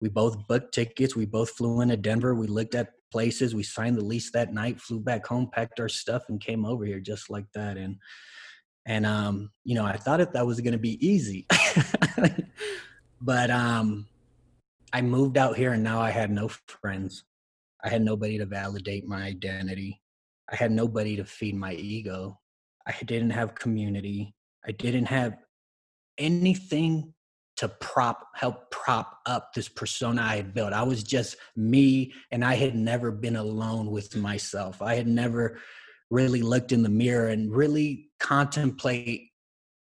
we 0.00 0.08
both 0.08 0.46
booked 0.46 0.74
tickets. 0.74 1.16
We 1.16 1.24
both 1.24 1.50
flew 1.50 1.80
into 1.80 1.96
Denver. 1.96 2.34
We 2.34 2.46
looked 2.46 2.74
at 2.74 2.92
places. 3.10 3.54
We 3.54 3.62
signed 3.62 3.96
the 3.96 4.04
lease 4.04 4.30
that 4.32 4.52
night, 4.52 4.80
flew 4.80 5.00
back 5.00 5.26
home, 5.26 5.48
packed 5.50 5.80
our 5.80 5.88
stuff, 5.88 6.24
and 6.28 6.40
came 6.40 6.66
over 6.66 6.84
here 6.84 7.00
just 7.00 7.30
like 7.30 7.46
that. 7.54 7.76
And 7.76 7.96
and 8.86 9.06
um, 9.06 9.50
you 9.64 9.74
know, 9.74 9.84
I 9.84 9.96
thought 9.96 10.18
that 10.18 10.34
that 10.34 10.46
was 10.46 10.60
going 10.60 10.72
to 10.72 10.78
be 10.78 10.98
easy, 11.06 11.46
but 13.20 13.50
um, 13.50 14.06
I 14.94 15.02
moved 15.02 15.36
out 15.36 15.56
here, 15.56 15.72
and 15.72 15.82
now 15.82 16.00
I 16.00 16.10
had 16.10 16.30
no 16.30 16.48
friends. 16.68 17.24
I 17.82 17.88
had 17.88 18.00
nobody 18.00 18.38
to 18.38 18.46
validate 18.46 19.08
my 19.08 19.24
identity. 19.24 20.00
I 20.50 20.54
had 20.54 20.70
nobody 20.70 21.16
to 21.16 21.24
feed 21.24 21.56
my 21.56 21.72
ego. 21.74 22.38
I 22.86 22.94
didn't 23.04 23.30
have 23.30 23.56
community. 23.56 24.36
I 24.64 24.70
didn't 24.70 25.06
have 25.06 25.36
anything 26.16 27.12
to 27.56 27.68
prop 27.68 28.28
help 28.34 28.70
prop 28.70 29.18
up 29.26 29.52
this 29.52 29.68
persona 29.68 30.22
I 30.22 30.36
had 30.36 30.54
built. 30.54 30.72
I 30.72 30.82
was 30.84 31.02
just 31.02 31.36
me 31.56 32.12
and 32.30 32.44
I 32.44 32.54
had 32.54 32.76
never 32.76 33.10
been 33.10 33.36
alone 33.36 33.90
with 33.90 34.14
myself. 34.16 34.80
I 34.80 34.94
had 34.94 35.08
never 35.08 35.58
really 36.10 36.42
looked 36.42 36.72
in 36.72 36.82
the 36.82 36.88
mirror 36.88 37.28
and 37.28 37.54
really 37.54 38.10
contemplate 38.20 39.30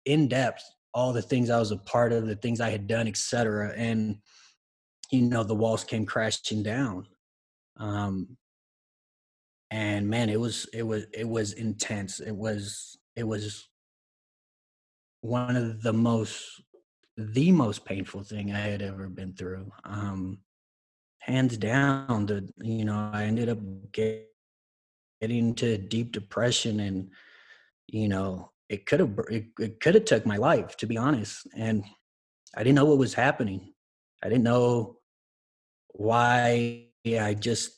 in 0.05 0.27
depth 0.27 0.63
all 0.93 1.13
the 1.13 1.21
things 1.21 1.49
I 1.49 1.59
was 1.59 1.71
a 1.71 1.77
part 1.77 2.11
of, 2.11 2.27
the 2.27 2.35
things 2.35 2.59
I 2.59 2.69
had 2.69 2.87
done, 2.87 3.07
etc. 3.07 3.73
And 3.75 4.17
you 5.11 5.21
know, 5.21 5.43
the 5.43 5.55
walls 5.55 5.83
came 5.83 6.05
crashing 6.05 6.63
down. 6.63 7.07
Um 7.77 8.37
and 9.71 10.07
man, 10.09 10.29
it 10.29 10.39
was 10.39 10.67
it 10.73 10.83
was 10.83 11.05
it 11.13 11.27
was 11.27 11.53
intense. 11.53 12.19
It 12.19 12.35
was 12.35 12.97
it 13.15 13.23
was 13.23 13.67
one 15.21 15.55
of 15.55 15.81
the 15.81 15.93
most 15.93 16.61
the 17.17 17.51
most 17.51 17.85
painful 17.85 18.23
thing 18.23 18.53
I 18.53 18.59
had 18.59 18.81
ever 18.81 19.09
been 19.09 19.33
through. 19.33 19.71
Um, 19.83 20.39
hands 21.19 21.57
down, 21.57 22.25
the 22.25 22.49
you 22.61 22.85
know 22.85 23.11
I 23.13 23.23
ended 23.23 23.49
up 23.49 23.59
get, 23.91 24.27
getting 25.21 25.49
into 25.49 25.77
deep 25.77 26.11
depression, 26.11 26.79
and 26.79 27.09
you 27.87 28.07
know 28.07 28.51
it 28.69 28.85
could 28.85 29.01
have 29.01 29.19
it, 29.29 29.45
it 29.59 29.79
could 29.81 29.95
have 29.95 30.05
took 30.05 30.25
my 30.25 30.37
life 30.37 30.77
to 30.77 30.87
be 30.87 30.97
honest, 30.97 31.47
and 31.55 31.83
I 32.55 32.63
didn't 32.63 32.75
know 32.75 32.85
what 32.85 32.97
was 32.97 33.13
happening. 33.13 33.73
I 34.23 34.29
didn't 34.29 34.43
know 34.43 34.98
why. 35.89 36.85
I 37.05 37.33
just 37.33 37.71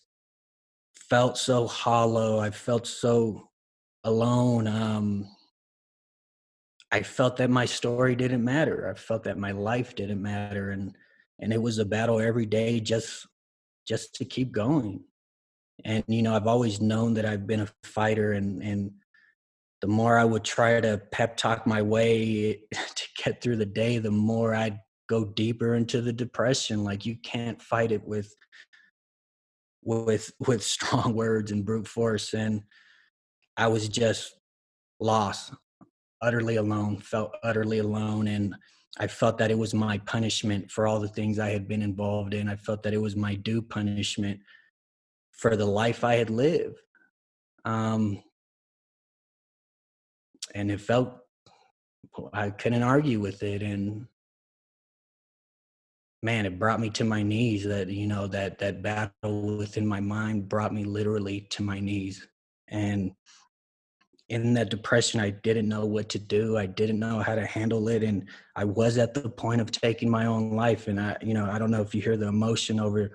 felt 0.94 1.38
so 1.38 1.68
hollow. 1.68 2.40
I 2.40 2.50
felt 2.50 2.88
so 2.88 3.50
alone. 4.04 4.68
Um, 4.68 5.28
I 6.92 7.04
felt 7.04 7.38
that 7.38 7.50
my 7.50 7.66
story 7.66 8.16
didn't 8.16 8.44
matter. 8.44 8.90
I 8.90 8.98
felt 8.98 9.24
that 9.24 9.38
my 9.38 9.52
life 9.52 9.96
didn't 9.96 10.22
matter, 10.22 10.72
and 10.72 10.96
and 11.40 11.54
it 11.54 11.62
was 11.62 11.80
a 11.80 11.86
battle 11.86 12.20
every 12.20 12.46
day 12.46 12.80
just 12.80 13.28
just 13.88 14.16
to 14.16 14.26
keep 14.26 14.52
going. 14.52 15.04
And 15.86 16.04
you 16.08 16.22
know, 16.22 16.36
I've 16.36 16.48
always 16.48 16.82
known 16.82 17.14
that 17.16 17.26
I've 17.26 17.48
been 17.48 17.62
a 17.62 17.70
fighter, 17.84 18.34
and 18.34 18.62
and 18.62 18.92
the 19.82 19.88
more 19.88 20.18
I 20.18 20.26
would 20.26 20.44
try 20.44 20.80
to 20.80 21.02
pep 21.12 21.38
talk 21.38 21.66
my 21.66 21.82
way 21.82 22.54
to 22.74 23.08
get 23.24 23.42
through 23.42 23.58
the 23.58 23.66
day, 23.66 23.98
the 23.98 24.12
more 24.12 24.54
I'd 24.54 24.80
go 25.12 25.26
deeper 25.26 25.76
into 25.76 26.02
the 26.02 26.14
depression. 26.14 26.86
Like 26.86 27.06
you 27.06 27.18
can't 27.22 27.62
fight 27.62 27.92
it 27.92 28.04
with 28.08 28.34
with 29.84 30.32
with 30.48 30.64
strong 30.64 31.14
words 31.24 31.52
and 31.52 31.66
brute 31.66 31.88
force, 31.88 32.34
and 32.34 32.62
I 33.58 33.68
was 33.68 33.90
just 33.90 34.34
lost 35.00 35.54
utterly 36.22 36.56
alone, 36.56 36.98
felt 36.98 37.36
utterly 37.44 37.80
alone. 37.80 38.28
And 38.28 38.56
I 39.00 39.08
felt 39.08 39.38
that 39.40 39.52
it 39.52 39.58
was 39.58 39.74
my 39.74 39.98
punishment 40.00 40.72
for 40.72 40.88
all 40.88 41.00
the 41.00 41.08
things 41.08 41.40
I 41.40 41.50
had 41.50 41.68
been 41.68 41.82
involved 41.82 42.34
in. 42.34 42.48
I 42.48 42.56
felt 42.56 42.84
that 42.84 42.94
it 42.94 43.02
was 43.02 43.16
my 43.16 43.36
due 43.36 43.62
punishment 43.62 44.40
for 45.32 45.56
the 45.56 45.66
life 45.66 46.04
I 46.04 46.16
had 46.16 46.30
lived. 46.30 46.80
Um, 47.66 48.22
and 50.54 50.70
it 50.72 50.82
felt, 50.82 51.18
I 52.34 52.52
couldn't 52.52 52.84
argue 52.84 53.20
with 53.20 53.42
it. 53.42 53.64
And 53.64 54.08
man, 56.24 56.46
it 56.46 56.60
brought 56.60 56.80
me 56.80 56.90
to 56.92 57.04
my 57.04 57.24
knees 57.24 57.64
that, 57.66 57.90
you 57.90 58.08
know, 58.08 58.28
that, 58.28 58.60
that 58.60 58.82
battle 58.82 59.58
within 59.58 59.88
my 59.88 60.00
mind 60.00 60.48
brought 60.48 60.74
me 60.74 60.84
literally 60.84 61.48
to 61.52 61.64
my 61.64 61.80
knees. 61.80 62.28
And 62.68 63.12
in 64.32 64.54
that 64.54 64.70
depression 64.70 65.20
i 65.20 65.30
didn't 65.30 65.68
know 65.68 65.86
what 65.86 66.08
to 66.08 66.18
do. 66.18 66.58
I 66.58 66.66
didn't 66.66 67.00
know 67.00 67.20
how 67.20 67.36
to 67.36 67.46
handle 67.46 67.90
it. 67.90 68.02
And 68.02 68.28
i 68.56 68.64
was 68.64 68.98
at 68.98 69.14
the 69.14 69.30
point 69.30 69.60
of 69.60 69.72
taking 69.72 70.10
my 70.10 70.26
own 70.26 70.56
life. 70.56 70.88
And 70.88 71.00
i 71.00 71.18
you 71.22 71.34
know 71.34 71.46
i 71.52 71.60
don't 71.60 71.70
know 71.70 71.82
if 71.82 71.94
you 71.94 72.02
hear 72.02 72.18
the 72.18 72.30
emotion 72.30 72.80
over 72.80 73.12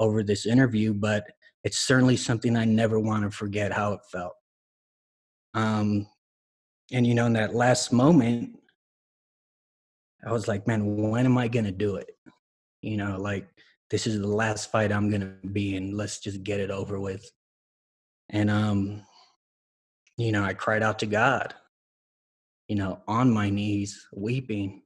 over 0.00 0.22
this 0.22 0.46
interview 0.46 0.92
but 0.92 1.24
it's 1.64 1.78
certainly 1.78 2.16
something 2.16 2.56
i 2.56 2.64
never 2.64 2.98
want 2.98 3.22
to 3.24 3.30
forget 3.30 3.72
how 3.72 3.92
it 3.92 4.00
felt. 4.10 4.34
Um 5.54 6.08
and 6.92 7.06
you 7.06 7.14
know 7.14 7.26
in 7.26 7.34
that 7.34 7.54
last 7.54 7.92
moment 7.92 8.58
i 10.26 10.32
was 10.32 10.48
like 10.48 10.66
man 10.66 10.96
when 11.10 11.24
am 11.24 11.38
i 11.38 11.46
going 11.46 11.66
to 11.66 11.70
do 11.70 11.96
it 11.96 12.10
you 12.82 12.96
know 12.96 13.16
like 13.18 13.48
this 13.90 14.06
is 14.06 14.20
the 14.20 14.26
last 14.26 14.70
fight 14.70 14.92
i'm 14.92 15.10
to 15.10 15.48
be 15.48 15.76
in 15.76 15.96
let's 15.96 16.18
just 16.18 16.42
get 16.42 16.60
it 16.60 16.70
over 16.70 17.00
with 17.00 17.30
and 18.30 18.50
um 18.50 19.02
you 20.18 20.32
know, 20.32 20.42
I 20.42 20.52
cried 20.52 20.82
out 20.82 20.98
to 20.98 21.06
God, 21.06 21.54
you 22.66 22.74
know, 22.74 23.00
on 23.06 23.30
my 23.32 23.48
knees, 23.48 24.06
weeping. 24.12 24.82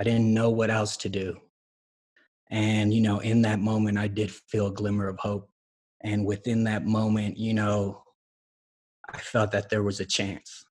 I 0.00 0.04
didn't 0.04 0.34
know 0.34 0.50
what 0.50 0.68
else 0.68 0.96
to 0.98 1.08
do. 1.08 1.38
And, 2.50 2.92
you 2.92 3.00
know, 3.00 3.20
in 3.20 3.42
that 3.42 3.60
moment, 3.60 3.98
I 3.98 4.08
did 4.08 4.32
feel 4.32 4.66
a 4.66 4.72
glimmer 4.72 5.08
of 5.08 5.18
hope. 5.20 5.48
And 6.02 6.26
within 6.26 6.64
that 6.64 6.86
moment, 6.86 7.38
you 7.38 7.54
know, 7.54 8.02
I 9.12 9.18
felt 9.18 9.52
that 9.52 9.70
there 9.70 9.84
was 9.84 10.00
a 10.00 10.04
chance. 10.04 10.64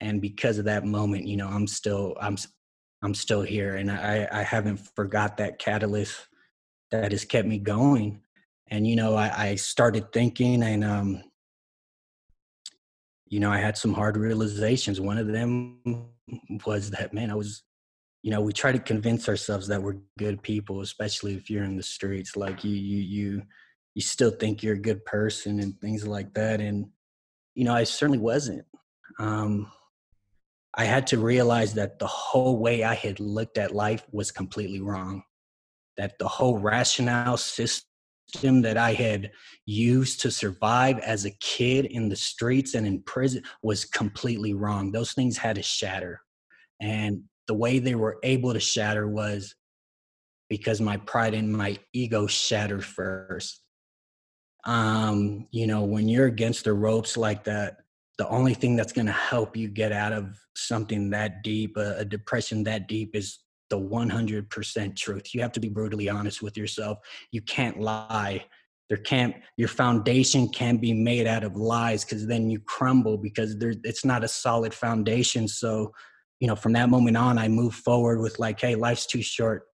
And 0.00 0.20
because 0.20 0.58
of 0.58 0.64
that 0.64 0.84
moment, 0.84 1.26
you 1.26 1.36
know, 1.36 1.48
I'm 1.48 1.68
still, 1.68 2.16
I'm, 2.20 2.36
I'm 3.02 3.14
still 3.14 3.42
here 3.42 3.76
and 3.76 3.90
I, 3.90 4.28
I 4.32 4.42
haven't 4.42 4.78
forgot 4.96 5.36
that 5.36 5.58
catalyst 5.58 6.26
that 6.90 7.12
has 7.12 7.24
kept 7.24 7.46
me 7.46 7.58
going. 7.58 8.22
And, 8.68 8.86
you 8.86 8.96
know, 8.96 9.14
I, 9.14 9.50
I 9.50 9.54
started 9.56 10.12
thinking 10.12 10.62
and, 10.62 10.82
um, 10.82 11.22
you 13.28 13.40
know, 13.40 13.50
I 13.50 13.58
had 13.58 13.76
some 13.76 13.92
hard 13.92 14.16
realizations. 14.16 15.00
One 15.00 15.18
of 15.18 15.26
them 15.26 15.80
was 16.64 16.90
that, 16.90 17.12
man, 17.12 17.30
I 17.30 17.34
was, 17.34 17.62
you 18.22 18.30
know, 18.30 18.40
we 18.40 18.52
try 18.52 18.72
to 18.72 18.78
convince 18.78 19.28
ourselves 19.28 19.68
that 19.68 19.82
we're 19.82 19.98
good 20.18 20.42
people, 20.42 20.80
especially 20.80 21.34
if 21.34 21.50
you're 21.50 21.64
in 21.64 21.76
the 21.76 21.82
streets. 21.82 22.36
Like 22.36 22.64
you, 22.64 22.74
you, 22.74 22.98
you, 22.98 23.42
you 23.94 24.02
still 24.02 24.30
think 24.30 24.62
you're 24.62 24.74
a 24.74 24.80
good 24.80 25.04
person 25.04 25.60
and 25.60 25.78
things 25.80 26.06
like 26.06 26.34
that. 26.34 26.60
And, 26.60 26.86
you 27.54 27.64
know, 27.64 27.74
I 27.74 27.84
certainly 27.84 28.18
wasn't. 28.18 28.64
Um, 29.18 29.70
I 30.76 30.84
had 30.84 31.06
to 31.08 31.18
realize 31.18 31.74
that 31.74 31.98
the 31.98 32.06
whole 32.06 32.58
way 32.58 32.84
I 32.84 32.94
had 32.94 33.18
looked 33.18 33.56
at 33.56 33.74
life 33.74 34.04
was 34.12 34.30
completely 34.30 34.80
wrong. 34.80 35.22
That 35.96 36.18
the 36.18 36.28
whole 36.28 36.58
rationale 36.58 37.38
system 37.38 38.62
that 38.62 38.76
I 38.76 38.92
had 38.92 39.30
used 39.64 40.20
to 40.20 40.30
survive 40.30 40.98
as 40.98 41.24
a 41.24 41.30
kid 41.40 41.86
in 41.86 42.08
the 42.10 42.16
streets 42.16 42.74
and 42.74 42.86
in 42.86 43.00
prison 43.02 43.42
was 43.62 43.86
completely 43.86 44.52
wrong. 44.52 44.92
Those 44.92 45.12
things 45.12 45.38
had 45.38 45.56
to 45.56 45.62
shatter. 45.62 46.20
And 46.80 47.22
the 47.46 47.54
way 47.54 47.78
they 47.78 47.94
were 47.94 48.18
able 48.22 48.52
to 48.52 48.60
shatter 48.60 49.08
was 49.08 49.54
because 50.50 50.80
my 50.80 50.98
pride 50.98 51.32
and 51.32 51.50
my 51.50 51.78
ego 51.94 52.26
shattered 52.26 52.84
first. 52.84 53.62
Um, 54.64 55.46
you 55.52 55.66
know, 55.66 55.84
when 55.84 56.08
you're 56.08 56.26
against 56.26 56.64
the 56.64 56.74
ropes 56.74 57.16
like 57.16 57.44
that, 57.44 57.78
the 58.18 58.28
only 58.28 58.54
thing 58.54 58.76
that's 58.76 58.92
going 58.92 59.06
to 59.06 59.12
help 59.12 59.56
you 59.56 59.68
get 59.68 59.92
out 59.92 60.12
of 60.12 60.38
something 60.54 61.10
that 61.10 61.42
deep, 61.42 61.76
a, 61.76 61.98
a 61.98 62.04
depression 62.04 62.64
that 62.64 62.88
deep, 62.88 63.14
is 63.14 63.40
the 63.68 63.78
100% 63.78 64.96
truth. 64.96 65.34
You 65.34 65.42
have 65.42 65.52
to 65.52 65.60
be 65.60 65.68
brutally 65.68 66.08
honest 66.08 66.42
with 66.42 66.56
yourself. 66.56 66.98
You 67.32 67.42
can't 67.42 67.80
lie. 67.80 68.44
There 68.88 68.98
can't 68.98 69.34
your 69.56 69.68
foundation 69.68 70.48
can 70.48 70.76
be 70.76 70.92
made 70.92 71.26
out 71.26 71.42
of 71.42 71.56
lies 71.56 72.04
because 72.04 72.26
then 72.26 72.48
you 72.48 72.60
crumble 72.60 73.18
because 73.18 73.58
there 73.58 73.74
it's 73.82 74.04
not 74.04 74.22
a 74.22 74.28
solid 74.28 74.72
foundation. 74.72 75.48
So, 75.48 75.92
you 76.38 76.46
know, 76.46 76.54
from 76.54 76.72
that 76.74 76.88
moment 76.88 77.16
on, 77.16 77.36
I 77.36 77.48
move 77.48 77.74
forward 77.74 78.20
with 78.20 78.38
like, 78.38 78.60
hey, 78.60 78.76
life's 78.76 79.06
too 79.06 79.22
short. 79.22 79.64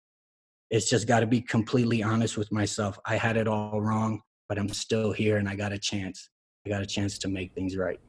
It's 0.71 0.89
just 0.89 1.07
got 1.07 1.21
to 1.21 1.27
be 1.27 1.43
completely 1.43 2.03
honest 2.03 2.39
with 2.39 2.51
myself. 2.51 2.99
I 3.05 3.17
had 3.17 3.37
it 3.37 3.47
all 3.47 3.83
wrong, 3.83 4.23
but 4.49 4.59
I'm 4.59 4.71
still 4.71 5.13
here 5.13 5.37
and 5.37 5.47
I 5.47 5.57
got 5.57 5.73
a 5.73 5.79
chance. 5.79 6.31
I 6.65 6.71
got 6.71 6.81
a 6.81 6.87
chance 6.87 7.19
to 7.19 7.29
make 7.29 7.53
things 7.55 7.77
right. 7.77 8.01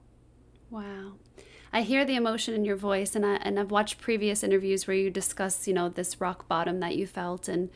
Wow. 0.74 1.18
I 1.72 1.84
hear 1.84 2.04
the 2.04 2.16
emotion 2.16 2.56
in 2.56 2.66
your 2.66 2.76
voice 2.76 3.16
and 3.16 3.24
I 3.24 3.36
and 3.36 3.60
I've 3.60 3.70
watched 3.70 4.02
previous 4.02 4.42
interviews 4.42 4.88
where 4.88 4.98
you 4.98 5.12
discuss, 5.12 5.68
you 5.68 5.74
know, 5.76 5.88
this 5.88 6.20
rock 6.20 6.48
bottom 6.48 6.80
that 6.80 6.96
you 6.96 7.06
felt 7.06 7.48
and 7.48 7.70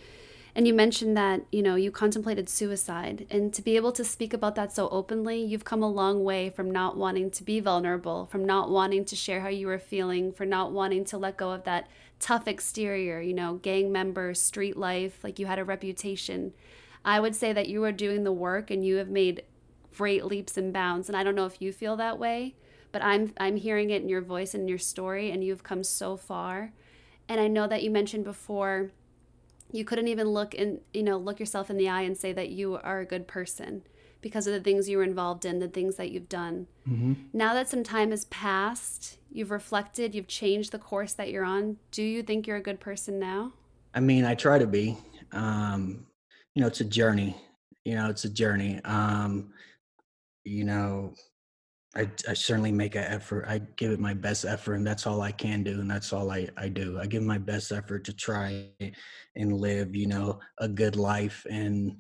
and 0.55 0.65
you 0.65 0.73
mentioned 0.73 1.15
that, 1.15 1.45
you 1.51 1.61
know, 1.61 1.75
you 1.75 1.91
contemplated 1.91 2.49
suicide 2.49 3.27
and 3.29 3.53
to 3.53 3.61
be 3.61 3.75
able 3.75 3.91
to 3.91 4.03
speak 4.03 4.33
about 4.33 4.55
that 4.55 4.73
so 4.73 4.89
openly, 4.89 5.39
you've 5.39 5.63
come 5.63 5.83
a 5.83 5.87
long 5.87 6.23
way 6.23 6.49
from 6.49 6.71
not 6.71 6.97
wanting 6.97 7.29
to 7.29 7.43
be 7.43 7.59
vulnerable, 7.59 8.25
from 8.31 8.43
not 8.43 8.71
wanting 8.71 9.05
to 9.05 9.15
share 9.15 9.41
how 9.41 9.49
you 9.49 9.67
were 9.67 9.77
feeling, 9.77 10.31
for 10.31 10.47
not 10.47 10.71
wanting 10.71 11.05
to 11.05 11.19
let 11.19 11.37
go 11.37 11.51
of 11.51 11.65
that 11.65 11.87
tough 12.19 12.47
exterior, 12.47 13.21
you 13.21 13.35
know, 13.35 13.57
gang 13.57 13.91
member, 13.91 14.33
street 14.33 14.75
life, 14.75 15.23
like 15.23 15.37
you 15.37 15.45
had 15.45 15.59
a 15.59 15.63
reputation. 15.63 16.51
I 17.05 17.19
would 17.19 17.35
say 17.35 17.53
that 17.53 17.69
you 17.69 17.83
are 17.83 17.91
doing 17.91 18.23
the 18.23 18.33
work 18.33 18.71
and 18.71 18.83
you 18.83 18.95
have 18.95 19.09
made 19.09 19.43
great 19.95 20.25
leaps 20.25 20.57
and 20.57 20.73
bounds 20.73 21.07
and 21.07 21.15
I 21.15 21.23
don't 21.23 21.35
know 21.35 21.45
if 21.45 21.61
you 21.61 21.71
feel 21.71 21.95
that 21.97 22.17
way 22.17 22.55
but 22.97 23.05
I'm 23.05 23.31
I'm 23.37 23.57
hearing 23.57 23.91
it 23.91 24.01
in 24.01 24.09
your 24.09 24.21
voice 24.21 24.55
and 24.55 24.67
your 24.67 24.79
story 24.79 25.29
and 25.29 25.43
you've 25.43 25.61
come 25.61 25.83
so 25.83 26.17
far. 26.17 26.71
And 27.29 27.39
I 27.39 27.47
know 27.47 27.67
that 27.67 27.83
you 27.83 27.91
mentioned 27.91 28.23
before 28.23 28.89
you 29.71 29.85
couldn't 29.85 30.07
even 30.07 30.29
look 30.29 30.55
in 30.55 30.81
you 30.95 31.03
know 31.03 31.15
look 31.15 31.39
yourself 31.39 31.69
in 31.69 31.77
the 31.77 31.87
eye 31.87 32.01
and 32.01 32.17
say 32.17 32.33
that 32.33 32.49
you 32.49 32.75
are 32.77 32.99
a 32.99 33.05
good 33.05 33.27
person 33.27 33.83
because 34.19 34.47
of 34.47 34.53
the 34.53 34.61
things 34.61 34.89
you 34.89 34.97
were 34.97 35.03
involved 35.03 35.45
in, 35.45 35.59
the 35.59 35.67
things 35.67 35.97
that 35.97 36.09
you've 36.09 36.27
done. 36.27 36.65
Mm-hmm. 36.89 37.13
Now 37.33 37.53
that 37.53 37.69
some 37.69 37.83
time 37.83 38.09
has 38.09 38.25
passed, 38.25 39.19
you've 39.31 39.51
reflected, 39.51 40.15
you've 40.15 40.27
changed 40.27 40.71
the 40.71 40.79
course 40.79 41.13
that 41.13 41.29
you're 41.29 41.45
on. 41.45 41.77
Do 41.91 42.01
you 42.01 42.23
think 42.23 42.47
you're 42.47 42.57
a 42.57 42.63
good 42.63 42.79
person 42.79 43.19
now? 43.19 43.53
I 43.93 43.99
mean, 43.99 44.25
I 44.25 44.33
try 44.33 44.57
to 44.57 44.65
be. 44.65 44.97
Um, 45.33 46.07
you 46.55 46.61
know, 46.61 46.67
it's 46.67 46.81
a 46.81 46.85
journey. 46.85 47.37
You 47.85 47.93
know, 47.93 48.09
it's 48.09 48.23
a 48.23 48.29
journey. 48.29 48.81
Um, 48.85 49.51
you 50.45 50.63
know, 50.63 51.13
I, 51.95 52.09
I 52.27 52.33
certainly 52.33 52.71
make 52.71 52.95
an 52.95 53.03
effort. 53.03 53.45
I 53.47 53.59
give 53.75 53.91
it 53.91 53.99
my 53.99 54.13
best 54.13 54.45
effort, 54.45 54.75
and 54.75 54.85
that's 54.85 55.07
all 55.07 55.21
I 55.21 55.31
can 55.31 55.63
do, 55.63 55.79
and 55.79 55.89
that's 55.89 56.13
all 56.13 56.31
I, 56.31 56.47
I 56.57 56.69
do. 56.69 56.99
I 56.99 57.07
give 57.07 57.23
my 57.23 57.37
best 57.37 57.71
effort 57.71 58.03
to 58.05 58.13
try 58.13 58.65
and 59.35 59.53
live, 59.53 59.95
you 59.95 60.07
know, 60.07 60.39
a 60.59 60.67
good 60.67 60.95
life. 60.95 61.45
And 61.49 61.97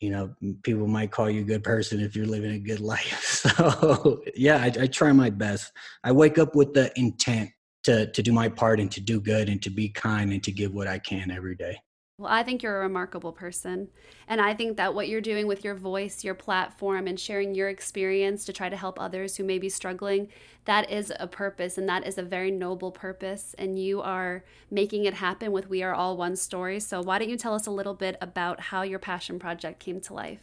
you 0.00 0.10
know, 0.10 0.34
people 0.62 0.86
might 0.86 1.10
call 1.10 1.30
you 1.30 1.40
a 1.40 1.44
good 1.44 1.64
person 1.64 2.00
if 2.00 2.14
you're 2.14 2.26
living 2.26 2.52
a 2.52 2.58
good 2.58 2.80
life. 2.94 3.22
So 3.24 4.22
yeah, 4.34 4.58
I, 4.58 4.82
I 4.82 4.86
try 4.86 5.12
my 5.12 5.30
best. 5.30 5.72
I 6.02 6.12
wake 6.12 6.38
up 6.38 6.54
with 6.54 6.74
the 6.74 6.92
intent 6.98 7.50
to 7.84 8.10
to 8.10 8.22
do 8.22 8.32
my 8.32 8.48
part 8.48 8.80
and 8.80 8.90
to 8.92 9.00
do 9.00 9.20
good 9.20 9.48
and 9.48 9.62
to 9.62 9.70
be 9.70 9.88
kind 9.88 10.32
and 10.32 10.42
to 10.44 10.52
give 10.52 10.72
what 10.72 10.88
I 10.88 10.98
can 10.98 11.30
every 11.30 11.56
day. 11.56 11.78
Well, 12.16 12.30
I 12.30 12.44
think 12.44 12.62
you're 12.62 12.76
a 12.78 12.82
remarkable 12.82 13.32
person. 13.32 13.88
And 14.28 14.40
I 14.40 14.54
think 14.54 14.76
that 14.76 14.94
what 14.94 15.08
you're 15.08 15.20
doing 15.20 15.48
with 15.48 15.64
your 15.64 15.74
voice, 15.74 16.22
your 16.22 16.34
platform, 16.34 17.08
and 17.08 17.18
sharing 17.18 17.56
your 17.56 17.68
experience 17.68 18.44
to 18.44 18.52
try 18.52 18.68
to 18.68 18.76
help 18.76 19.00
others 19.00 19.36
who 19.36 19.42
may 19.42 19.58
be 19.58 19.68
struggling, 19.68 20.28
that 20.64 20.88
is 20.92 21.12
a 21.18 21.26
purpose 21.26 21.76
and 21.76 21.88
that 21.88 22.06
is 22.06 22.16
a 22.16 22.22
very 22.22 22.52
noble 22.52 22.92
purpose. 22.92 23.56
And 23.58 23.76
you 23.76 24.00
are 24.00 24.44
making 24.70 25.06
it 25.06 25.14
happen 25.14 25.50
with 25.50 25.68
We 25.68 25.82
Are 25.82 25.92
All 25.92 26.16
One 26.16 26.36
story. 26.36 26.78
So, 26.78 27.02
why 27.02 27.18
don't 27.18 27.28
you 27.28 27.36
tell 27.36 27.52
us 27.52 27.66
a 27.66 27.72
little 27.72 27.94
bit 27.94 28.16
about 28.20 28.60
how 28.60 28.82
your 28.82 29.00
passion 29.00 29.40
project 29.40 29.80
came 29.80 30.00
to 30.02 30.14
life? 30.14 30.40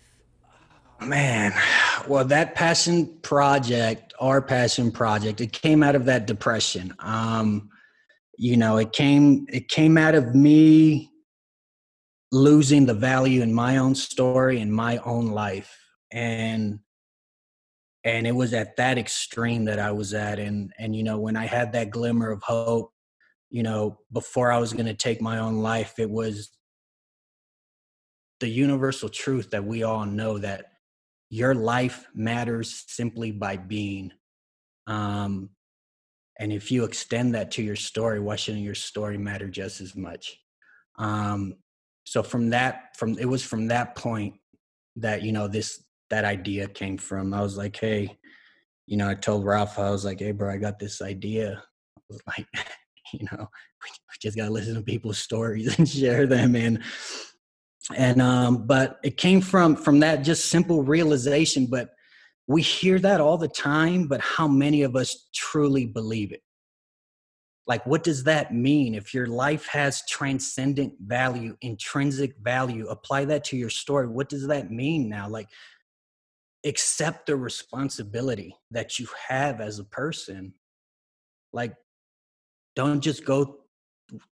Man, 1.00 1.54
well, 2.06 2.26
that 2.26 2.54
passion 2.54 3.18
project, 3.22 4.14
our 4.20 4.42
passion 4.42 4.92
project, 4.92 5.40
it 5.40 5.54
came 5.54 5.84
out 5.84 5.96
of 5.96 6.04
that 6.06 6.28
depression. 6.28 6.94
Um, 7.00 7.70
you 8.38 8.58
know, 8.58 8.76
it 8.76 8.92
came 8.92 9.48
it 9.50 9.70
came 9.70 9.98
out 9.98 10.16
of 10.16 10.36
me 10.36 11.11
losing 12.32 12.86
the 12.86 12.94
value 12.94 13.42
in 13.42 13.54
my 13.54 13.78
own 13.78 13.96
story 13.96 14.62
and 14.62 14.74
my 14.74 14.98
own 14.98 15.28
life. 15.32 15.78
And 16.12 16.80
and 18.04 18.26
it 18.26 18.32
was 18.32 18.54
at 18.54 18.78
that 18.78 18.98
extreme 18.98 19.66
that 19.66 19.80
i 19.80 19.92
was 19.92 20.14
at. 20.14 20.40
And 20.40 20.72
and 20.80 20.96
you 20.96 21.04
know 21.04 21.20
when 21.20 21.38
i 21.38 21.46
had 21.46 21.74
that 21.74 21.92
glimmer 21.92 22.32
of 22.32 22.42
hope 22.44 22.92
you 23.50 23.64
know 23.64 24.00
before 24.12 24.52
i 24.52 24.58
was 24.58 24.74
going 24.74 24.86
to 24.86 24.94
take 24.94 25.22
my 25.22 25.40
own 25.40 25.58
life 25.58 26.00
it 26.00 26.10
was 26.10 26.50
the 28.40 28.48
universal 28.48 29.08
truth 29.08 29.52
that 29.52 29.64
we 29.64 29.84
all 29.84 30.06
know 30.06 30.40
that 30.40 30.66
your 31.30 31.54
life 31.54 32.08
matters 32.14 32.84
simply 32.88 33.32
by 33.32 33.56
being. 33.56 34.12
Um 34.88 35.50
and 36.40 36.52
if 36.52 36.72
you 36.72 36.86
extend 36.86 37.36
that 37.36 37.52
to 37.52 37.62
your 37.62 37.76
story 37.76 38.20
why 38.20 38.36
shouldn't 38.36 38.64
your 38.64 38.76
story 38.76 39.18
matter 39.18 39.48
just 39.48 39.80
as 39.80 39.96
much? 39.96 40.40
Um 40.98 41.56
so 42.04 42.24
from 42.24 42.50
that 42.50 42.96
from 42.98 43.18
it 43.18 43.26
was 43.26 43.44
from 43.44 43.68
that 43.68 43.96
point 43.96 44.36
that 44.96 45.24
you 45.24 45.32
know 45.32 45.48
this 45.48 45.84
that 46.10 46.26
idea 46.26 46.68
came 46.68 46.98
from. 46.98 47.34
I 47.34 47.42
was 47.42 47.58
like 47.58 47.78
hey 47.78 48.18
you 48.88 48.98
know 48.98 49.08
i 49.08 49.14
told 49.14 49.46
ralph 49.46 49.80
i 49.80 49.90
was 49.90 50.04
like 50.04 50.20
hey 50.20 50.32
bro 50.32 50.52
i 50.54 50.58
got 50.58 50.80
this 50.80 51.02
idea. 51.02 51.64
I 51.98 52.02
was 52.10 52.22
like 52.28 52.48
you 53.14 53.28
know 53.32 53.48
we 53.84 53.90
just 54.22 54.38
gotta 54.38 54.52
listen 54.52 54.76
to 54.76 54.82
people's 54.82 55.18
stories 55.18 55.78
and 55.78 55.88
share 56.00 56.28
them 56.28 56.56
and 56.56 56.84
and 57.96 58.22
um 58.22 58.68
but 58.68 59.00
it 59.04 59.18
came 59.18 59.42
from 59.42 59.76
from 59.76 60.00
that 60.00 60.24
just 60.24 60.46
simple 60.46 60.84
realization 60.84 61.66
but 61.66 61.90
we 62.48 62.62
hear 62.62 63.00
that 63.00 63.22
all 63.22 63.38
the 63.38 63.48
time 63.48 64.08
but 64.08 64.22
how 64.22 64.48
many 64.48 64.84
of 64.84 64.96
us 64.96 65.30
truly 65.34 65.86
believe 65.86 66.32
it 66.32 66.42
like 67.68 67.86
what 67.86 68.04
does 68.04 68.24
that 68.24 68.54
mean? 68.54 68.96
If 68.96 69.14
your 69.14 69.28
life 69.28 69.68
has 69.68 70.04
transcendent 70.10 70.94
value 71.00 71.56
intrinsic 71.62 72.38
value 72.38 72.88
apply 72.88 73.26
that 73.26 73.44
to 73.46 73.58
your 73.58 73.70
story 73.70 74.08
what 74.08 74.30
does 74.30 74.48
that 74.48 74.72
mean 74.72 75.10
now? 75.10 75.30
Like 75.30 75.48
accept 76.66 77.26
the 77.26 77.36
responsibility 77.36 78.56
that 78.72 79.00
you 79.00 79.08
have 79.30 79.62
as 79.62 79.80
a 79.80 79.84
person. 79.84 80.54
Like 81.54 81.76
don't 82.76 83.02
just 83.02 83.26
go 83.26 83.58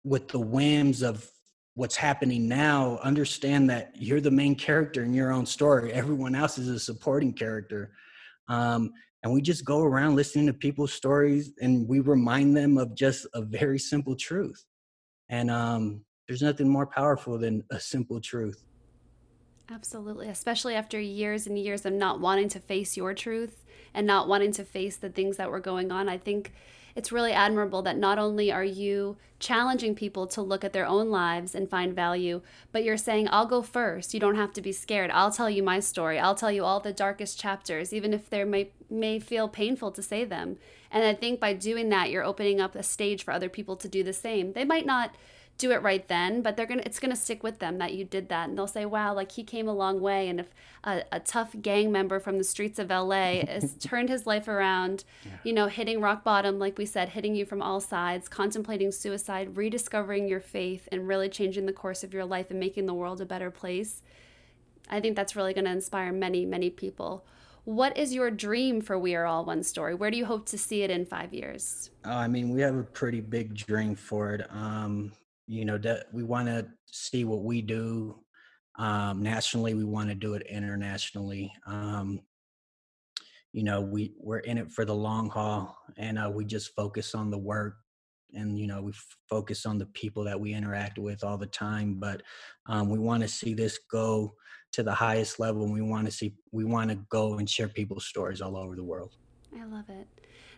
with 0.04 0.28
the 0.30 0.40
whims 0.40 1.02
of 1.02 1.30
what's 1.78 1.96
happening 1.96 2.48
now. 2.48 3.00
Understand 3.04 3.70
that 3.70 3.92
you're 3.96 4.22
the 4.22 4.32
main 4.32 4.56
character 4.56 5.04
in 5.04 5.14
your 5.14 5.32
own 5.32 5.46
story. 5.46 5.94
Everyone 5.94 6.34
else 6.34 6.58
is 6.58 6.68
a 6.68 6.80
supporting 6.80 7.34
character. 7.34 7.92
Um, 8.50 8.94
and 9.24 9.34
we 9.34 9.42
just 9.42 9.66
go 9.66 9.82
around 9.82 10.16
listening 10.16 10.48
to 10.48 10.54
people's 10.54 10.94
stories 10.94 11.54
and 11.62 11.88
we 11.88 12.00
remind 12.00 12.56
them 12.56 12.78
of 12.78 12.96
just 12.96 13.28
a 13.34 13.42
very 13.42 13.80
simple 13.80 14.16
truth 14.16 14.66
and 15.30 15.50
um, 15.50 16.02
there's 16.28 16.42
nothing 16.42 16.70
more 16.70 16.86
powerful 16.86 17.38
than 17.38 17.64
a 17.72 17.80
simple 17.80 18.20
truth 18.22 18.64
absolutely 19.70 20.30
especially 20.30 20.76
after 20.76 21.00
years 21.00 21.48
and 21.48 21.58
years 21.58 21.86
of 21.86 21.94
not 21.94 22.20
wanting 22.20 22.48
to 22.48 22.60
face 22.60 22.96
your 22.96 23.14
truth 23.14 23.64
and 23.94 24.08
not 24.08 24.28
wanting 24.28 24.52
to 24.52 24.64
face 24.64 24.98
the 24.98 25.10
things 25.10 25.38
that 25.38 25.52
were 25.52 25.60
going 25.60 25.92
on 25.92 26.08
i 26.08 26.18
think 26.18 26.54
it's 26.98 27.12
really 27.12 27.32
admirable 27.32 27.84
that 27.84 27.96
not 27.96 28.18
only 28.18 28.52
are 28.52 28.64
you 28.64 29.18
challenging 29.40 29.94
people 29.94 30.26
to 30.26 30.42
look 30.42 30.64
at 30.64 30.74
their 30.74 30.88
own 30.88 31.12
lives 31.12 31.54
and 31.54 31.70
find 31.70 31.94
value, 31.96 32.42
but 32.72 32.84
you're 32.84 32.98
saying, 32.98 33.28
I'll 33.32 33.46
go 33.46 33.62
first. 33.62 34.16
You 34.16 34.20
don't 34.20 34.36
have 34.36 34.52
to 34.54 34.64
be 34.64 34.72
scared. 34.72 35.12
I'll 35.12 35.32
tell 35.32 35.48
you 35.48 35.62
my 35.62 35.80
story. 35.80 36.18
I'll 36.18 36.34
tell 36.34 36.52
you 36.52 36.66
all 36.66 36.80
the 36.80 36.92
darkest 36.92 37.40
chapters, 37.40 37.94
even 37.94 38.16
if 38.16 38.32
there 38.32 38.48
may, 38.48 38.72
may 38.90 39.20
feel 39.20 39.48
painful 39.48 39.92
to 39.92 40.02
say 40.02 40.24
them. 40.24 40.58
And 40.92 41.04
I 41.04 41.14
think 41.14 41.40
by 41.40 41.54
doing 41.54 41.90
that, 41.90 42.10
you're 42.10 42.24
opening 42.24 42.62
up 42.62 42.76
a 42.76 42.84
stage 42.84 43.24
for 43.24 43.32
other 43.32 43.50
people 43.50 43.76
to 43.78 43.88
do 43.88 44.04
the 44.04 44.14
same. 44.14 44.54
They 44.54 44.66
might 44.66 44.86
not 44.86 45.16
do 45.58 45.72
it 45.72 45.82
right 45.82 46.08
then, 46.08 46.42
but 46.42 46.56
they're 46.56 46.66
gonna 46.68 46.84
it's 46.86 47.00
gonna 47.00 47.16
stick 47.16 47.42
with 47.42 47.60
them 47.60 47.80
that 47.80 47.94
you 47.94 48.06
did 48.06 48.30
that, 48.30 48.48
and 48.48 48.58
they'll 48.58 48.68
say, 48.68 48.86
"Wow, 48.86 49.14
like 49.14 49.32
he 49.32 49.44
came 49.44 49.68
a 49.68 49.74
long 49.74 50.00
way." 50.00 50.30
And 50.30 50.40
if 50.40 50.54
a, 50.84 51.04
a 51.12 51.20
tough 51.20 51.56
gang 51.62 51.92
member 51.92 52.20
from 52.20 52.38
the 52.38 52.44
streets 52.44 52.78
of 52.80 52.90
LA 52.90 53.42
has 53.48 53.74
turned 53.80 54.10
his 54.10 54.28
life 54.28 54.48
around, 54.48 55.04
yeah. 55.26 55.32
you 55.44 55.54
know, 55.54 55.68
hitting 55.68 56.00
rock 56.00 56.24
bottom, 56.24 56.60
like 56.60 56.78
we 56.78 56.86
said, 56.86 57.10
hitting 57.10 57.36
you 57.36 57.46
from 57.46 57.62
all 57.62 57.80
sides, 57.80 58.30
contemplating 58.30 58.92
suicide, 58.92 59.58
rediscovering 59.58 60.28
your 60.28 60.40
faith, 60.40 60.88
and 60.92 61.08
really 61.08 61.30
changing 61.30 61.66
the 61.66 61.74
course 61.74 62.04
of 62.04 62.14
your 62.14 62.26
life 62.26 62.52
and 62.52 62.60
making 62.60 62.86
the 62.86 62.94
world 62.94 63.20
a 63.20 63.26
better 63.26 63.50
place, 63.50 64.04
I 64.90 65.00
think 65.00 65.16
that's 65.16 65.36
really 65.36 65.54
going 65.54 65.66
to 65.66 65.72
inspire 65.72 66.12
many, 66.12 66.46
many 66.46 66.70
people. 66.70 67.26
What 67.68 67.98
is 67.98 68.14
your 68.14 68.32
dream 68.32 68.80
for 68.80 68.98
We 68.98 69.14
Are 69.14 69.26
All 69.26 69.44
One 69.44 69.62
Story? 69.62 69.94
Where 69.94 70.10
do 70.10 70.18
you 70.18 70.26
hope 70.26 70.46
to 70.48 70.58
see 70.58 70.84
it 70.84 70.90
in 70.90 71.06
five 71.06 71.34
years? 71.34 71.92
Oh, 72.06 72.12
I 72.12 72.28
mean, 72.28 72.50
we 72.50 72.62
have 72.62 72.76
a 72.76 72.84
pretty 72.84 73.20
big 73.20 73.56
dream 73.56 73.94
for 73.94 74.34
it. 74.34 74.50
Um, 74.50 75.12
you 75.48 75.64
know 75.66 75.78
that 75.78 76.08
we 76.12 76.24
want 76.24 76.48
to 76.48 76.68
see 76.86 77.24
what 77.24 77.44
we 77.44 77.62
do 77.62 78.20
um, 78.78 79.24
nationally 79.24 79.74
we 79.74 79.86
want 79.86 80.10
to 80.10 80.16
do 80.16 80.34
it 80.34 80.46
internationally 80.48 81.52
um, 81.66 82.20
you 83.54 83.64
know 83.64 83.82
we 83.82 84.14
we're 84.20 84.40
in 84.40 84.58
it 84.58 84.72
for 84.72 84.86
the 84.86 84.94
long 84.94 85.30
haul 85.30 85.76
and 85.98 86.20
uh, 86.20 86.30
we 86.32 86.46
just 86.46 86.76
focus 86.76 87.16
on 87.16 87.32
the 87.32 87.38
work 87.38 87.78
and 88.34 88.58
you 88.60 88.68
know 88.68 88.82
we 88.82 88.94
focus 89.30 89.66
on 89.66 89.78
the 89.78 89.86
people 89.88 90.24
that 90.24 90.40
we 90.40 90.54
interact 90.54 90.98
with 90.98 91.24
all 91.24 91.38
the 91.38 91.48
time 91.48 91.96
but 92.00 92.22
um, 92.68 92.90
we 92.90 93.00
want 93.00 93.22
to 93.22 93.28
see 93.28 93.54
this 93.54 93.80
go 93.90 94.34
to 94.72 94.84
the 94.84 94.94
highest 94.94 95.40
level 95.40 95.64
and 95.64 95.74
we 95.74 95.82
want 95.82 96.06
to 96.06 96.12
see 96.12 96.34
we 96.52 96.66
want 96.66 96.90
to 96.90 96.96
go 97.10 97.38
and 97.38 97.50
share 97.50 97.68
people's 97.68 98.06
stories 98.06 98.42
all 98.42 98.58
over 98.58 98.76
the 98.76 98.84
world 98.84 99.16
i 99.60 99.64
love 99.66 99.90
it 99.90 100.08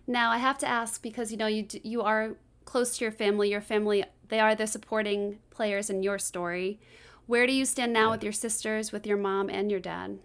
now 0.08 0.32
i 0.32 0.38
have 0.38 0.58
to 0.58 0.67
ask 0.67 1.01
because 1.01 1.32
you 1.32 1.38
know 1.38 1.47
you 1.47 1.65
you 1.84 2.01
are 2.01 2.36
close 2.65 2.97
to 2.97 3.05
your 3.05 3.12
family 3.12 3.49
your 3.49 3.62
family 3.62 4.03
they 4.29 4.39
are 4.39 4.55
the 4.55 4.67
supporting 4.67 5.39
players 5.49 5.89
in 5.89 6.03
your 6.03 6.17
story. 6.17 6.79
Where 7.25 7.45
do 7.45 7.53
you 7.53 7.65
stand 7.65 7.93
now 7.93 8.12
with 8.12 8.23
your 8.23 8.34
sisters, 8.34 8.91
with 8.91 9.05
your 9.05 9.17
mom, 9.17 9.49
and 9.49 9.69
your 9.69 9.79
dad? 9.79 10.19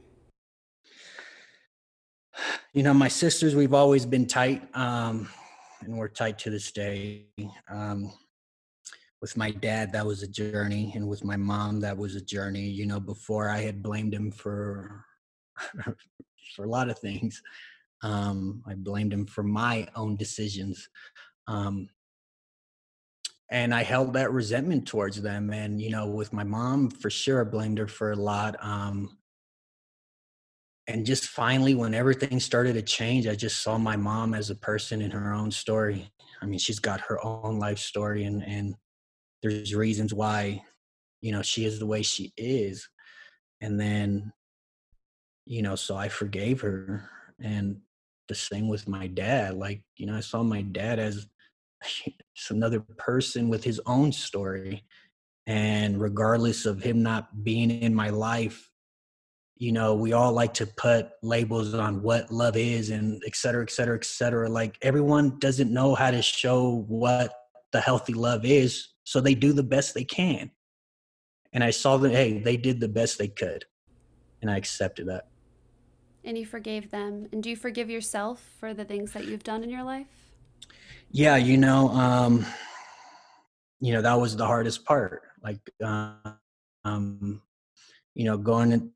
You 2.73 2.83
know, 2.83 2.95
my 2.95 3.09
sisters, 3.09 3.55
we've 3.55 3.75
always 3.75 4.07
been 4.07 4.27
tight, 4.27 4.63
um, 4.75 5.29
and 5.85 5.97
we're 5.97 6.09
tight 6.09 6.39
to 6.41 6.51
this 6.51 6.73
day. 6.73 7.27
Um, 7.69 8.13
with 9.21 9.37
my 9.37 9.51
dad, 9.51 9.93
that 9.93 10.05
was 10.05 10.23
a 10.23 10.29
journey, 10.29 10.93
and 10.95 11.09
with 11.09 11.25
my 11.25 11.37
mom, 11.37 11.81
that 11.81 11.97
was 11.97 12.15
a 12.15 12.21
journey. 12.21 12.69
You 12.69 12.87
know, 12.87 13.01
before 13.01 13.49
I 13.49 13.61
had 13.61 13.83
blamed 13.83 14.13
him 14.13 14.31
for 14.31 15.05
for 16.55 16.65
a 16.65 16.69
lot 16.69 16.91
of 16.91 16.99
things. 16.99 17.43
Um, 18.03 18.63
I 18.67 18.75
blamed 18.75 19.13
him 19.13 19.27
for 19.27 19.43
my 19.43 19.89
own 19.97 20.17
decisions. 20.17 20.89
Um, 21.47 21.89
and 23.51 23.75
I 23.75 23.83
held 23.83 24.15
that 24.15 24.33
resentment 24.33 24.87
towards 24.87 25.21
them. 25.23 25.51
And 25.51 25.81
you 25.81 25.91
know, 25.91 26.07
with 26.07 26.33
my 26.33 26.45
mom, 26.45 26.91
for 26.91 27.11
sure, 27.11 27.41
I 27.41 27.45
blamed 27.45 27.79
her 27.79 27.87
for 27.87 28.13
a 28.13 28.17
lot. 28.17 28.57
Um, 28.61 29.17
and 30.87 31.07
just 31.07 31.27
finally, 31.27 31.75
when 31.75 31.95
everything 31.95 32.39
started 32.41 32.75
to 32.75 32.83
change, 32.83 33.27
I 33.27 33.35
just 33.35 33.63
saw 33.63 33.79
my 33.79 33.97
mom 33.97 34.35
as 34.35 34.51
a 34.51 34.55
person 34.55 35.01
in 35.01 35.11
her 35.13 35.33
own 35.33 35.51
story. 35.51 36.11
I 36.43 36.47
mean, 36.47 36.59
she's 36.59 36.79
got 36.79 37.01
her 37.03 37.25
own 37.25 37.59
life 37.59 37.79
story, 37.79 38.25
and 38.25 38.43
and 38.43 38.75
there's 39.43 39.75
reasons 39.75 40.13
why, 40.13 40.63
you 41.23 41.33
know, 41.33 41.43
she 41.43 41.65
is 41.65 41.79
the 41.79 41.87
way 41.87 42.03
she 42.03 42.33
is. 42.37 42.89
And 43.61 43.81
then, 43.81 44.33
you 45.47 45.63
know, 45.63 45.75
so 45.75 45.97
I 45.97 46.09
forgave 46.09 46.61
her, 46.61 47.09
and 47.41 47.79
the 48.29 48.35
same 48.35 48.69
with 48.69 48.87
my 48.87 49.07
dad. 49.07 49.55
Like, 49.55 49.83
you 49.97 50.07
know, 50.07 50.17
I 50.17 50.21
saw 50.21 50.43
my 50.43 50.63
dad 50.63 50.99
as 50.99 51.27
just 52.37 52.51
another 52.51 52.81
person 52.99 53.49
with 53.49 53.65
his 53.65 53.81
own 53.87 54.13
story. 54.13 54.85
And 55.47 56.01
regardless 56.01 56.65
of 56.65 56.83
him 56.83 57.03
not 57.03 57.45
being 57.45 57.71
in 57.71 57.95
my 57.95 58.09
life, 58.09 58.71
you 59.65 59.73
know, 59.73 59.95
we 59.95 60.13
all 60.13 60.31
like 60.31 60.53
to 60.53 60.67
put 60.67 61.09
labels 61.23 61.73
on 61.73 62.03
what 62.03 62.31
love 62.31 62.55
is 62.55 62.91
and 62.91 63.23
et 63.27 63.35
cetera, 63.35 63.63
et 63.63 63.71
cetera, 63.71 63.97
et 63.97 64.05
cetera. 64.05 64.47
Like 64.47 64.77
everyone 64.83 65.39
doesn't 65.39 65.73
know 65.73 65.95
how 65.95 66.11
to 66.11 66.21
show 66.21 66.85
what 66.87 67.35
the 67.73 67.81
healthy 67.81 68.13
love 68.13 68.45
is. 68.45 68.89
So 69.05 69.23
they 69.23 69.35
do 69.35 69.55
the 69.55 69.63
best 69.63 69.95
they 69.95 70.05
can. 70.05 70.51
And 71.55 71.65
I 71.65 71.71
saw 71.71 71.97
that, 71.97 72.13
hey, 72.13 72.41
they 72.41 72.59
did 72.59 72.79
the 72.79 72.89
best 72.89 73.17
they 73.17 73.29
could. 73.29 73.65
And 74.43 74.51
I 74.51 74.59
accepted 74.59 75.09
that. 75.09 75.29
And 76.25 76.37
you 76.37 76.45
forgave 76.45 76.91
them. 76.91 77.27
And 77.33 77.43
do 77.43 77.49
you 77.49 77.57
forgive 77.57 77.89
yourself 77.89 78.47
for 78.61 78.75
the 78.75 78.85
things 78.85 79.13
that 79.13 79.25
you've 79.25 79.45
done 79.45 79.65
in 79.65 79.71
your 79.71 79.83
life? 79.83 80.09
Yeah, 81.11 81.37
you 81.37 81.57
know, 81.57 81.89
um, 81.89 82.45
you 83.81 83.95
know 83.95 84.03
that 84.03 84.21
was 84.21 84.37
the 84.37 84.47
hardest 84.47 84.85
part. 84.85 85.23
Like, 85.43 85.61
uh, 85.83 86.17
um, 86.85 87.41
you 88.15 88.25
know, 88.27 88.37
going 88.37 88.93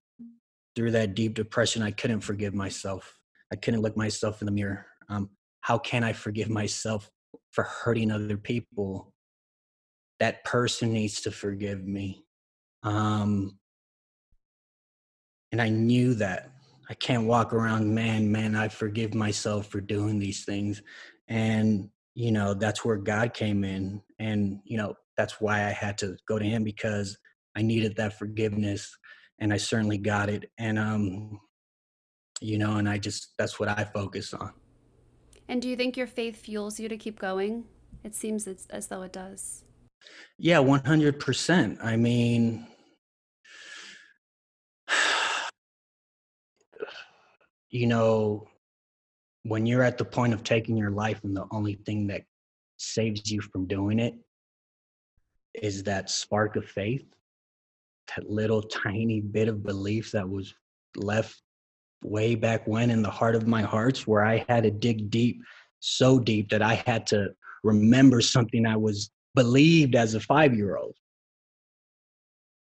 through 0.79 0.93
that 0.93 1.17
deep 1.17 1.35
depression, 1.35 1.83
I 1.83 1.91
couldn't 1.91 2.21
forgive 2.21 2.55
myself. 2.55 3.19
I 3.53 3.57
couldn't 3.57 3.83
look 3.83 3.97
myself 3.97 4.41
in 4.41 4.47
the 4.47 4.53
mirror. 4.53 4.87
Um, 5.09 5.29
how 5.61 5.77
can 5.77 6.05
I 6.05 6.13
forgive 6.13 6.49
myself 6.49 7.11
for 7.51 7.65
hurting 7.65 8.13
other 8.13 8.37
people? 8.37 9.13
That 10.21 10.45
person 10.45 10.93
needs 10.93 11.21
to 11.23 11.33
forgive 11.33 11.85
me. 11.85 12.25
Um, 12.85 13.59
and 15.51 15.61
I 15.61 15.69
knew 15.69 16.15
that 16.15 16.53
I 16.89 16.95
can't 16.95 17.27
walk 17.27 17.53
around, 17.53 17.93
man, 17.93 18.31
man, 18.31 18.55
I 18.55 18.69
forgive 18.69 19.15
myself 19.15 19.67
for 19.67 19.81
doing 19.81 20.21
these 20.21 20.45
things. 20.45 20.81
And 21.27 21.91
you 22.19 22.33
know 22.33 22.53
that's 22.53 22.85
where 22.85 22.97
god 22.97 23.33
came 23.33 23.63
in 23.63 24.03
and 24.19 24.59
you 24.65 24.77
know 24.77 24.93
that's 25.17 25.41
why 25.41 25.59
i 25.65 25.71
had 25.71 25.97
to 25.97 26.17
go 26.27 26.37
to 26.37 26.45
him 26.45 26.65
because 26.65 27.17
i 27.57 27.63
needed 27.63 27.95
that 27.95 28.19
forgiveness 28.19 28.98
and 29.41 29.53
i 29.53 29.57
certainly 29.57 29.99
got 29.99 30.29
it 30.29 30.51
and 30.59 30.79
um 30.79 31.41
you 32.41 32.59
know 32.59 32.77
and 32.77 32.89
i 32.89 32.99
just 32.99 33.35
that's 33.39 33.59
what 33.59 33.69
i 33.69 33.85
focus 33.85 34.35
on. 34.35 34.53
And 35.51 35.63
do 35.63 35.69
you 35.69 35.77
think 35.77 35.97
your 35.97 36.07
faith 36.07 36.37
fuels 36.37 36.79
you 36.79 36.91
to 36.91 36.99
keep 36.99 37.19
going? 37.19 37.65
It 38.05 38.15
seems 38.15 38.47
as, 38.47 38.67
as 38.69 38.89
though 38.89 39.01
it 39.01 39.15
does. 39.15 39.65
Yeah 40.39 40.59
100% 40.59 41.79
i 41.83 41.97
mean 41.97 42.67
you 47.71 47.87
know 47.87 48.47
when 49.43 49.67
you're 49.67 49.83
at 49.83 49.99
the 49.99 50.05
point 50.05 50.35
of 50.35 50.45
taking 50.45 50.77
your 50.77 50.91
life 50.91 51.21
and 51.25 51.37
the 51.37 51.47
only 51.51 51.75
thing 51.87 52.07
that 52.09 52.23
saves 52.77 53.31
you 53.31 53.41
from 53.41 53.67
doing 53.67 53.99
it 53.99 54.15
is 55.55 55.83
that 55.83 56.11
spark 56.11 56.57
of 56.57 56.65
faith 56.65 57.05
that 58.17 58.29
little 58.31 58.63
tiny 58.63 59.21
bit 59.21 59.49
of 59.49 59.63
belief 59.63 60.13
that 60.13 60.29
was 60.29 60.55
left 60.97 61.41
way 62.03 62.35
back 62.35 62.67
when 62.67 62.91
in 62.91 63.03
the 63.03 63.11
heart 63.11 63.35
of 63.35 63.47
my 63.47 63.63
hearts 63.63 64.07
where 64.07 64.25
i 64.25 64.45
had 64.49 64.63
to 64.63 64.71
dig 64.71 65.11
deep 65.11 65.41
so 65.81 66.19
deep 66.19 66.49
that 66.49 66.63
i 66.63 66.75
had 66.87 67.07
to 67.07 67.29
remember 67.65 68.21
something 68.21 68.67
i 68.67 68.77
was 68.77 69.11
believed 69.35 69.95
as 69.95 70.15
a 70.15 70.21
five 70.21 70.55
year 70.55 70.77
old 70.77 70.95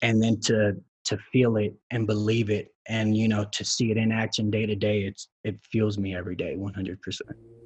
and 0.01 0.21
then 0.21 0.39
to 0.39 0.75
to 1.03 1.17
feel 1.31 1.57
it 1.57 1.73
and 1.91 2.07
believe 2.07 2.49
it 2.49 2.73
and 2.87 3.17
you 3.17 3.27
know 3.27 3.45
to 3.51 3.65
see 3.65 3.91
it 3.91 3.97
in 3.97 4.11
action 4.11 4.51
day 4.51 4.65
to 4.65 4.75
day 4.75 5.01
it's 5.01 5.29
it 5.43 5.57
fuels 5.71 5.97
me 5.97 6.15
every 6.15 6.35
day 6.35 6.55
100% 6.55 6.97
wow 7.27 7.62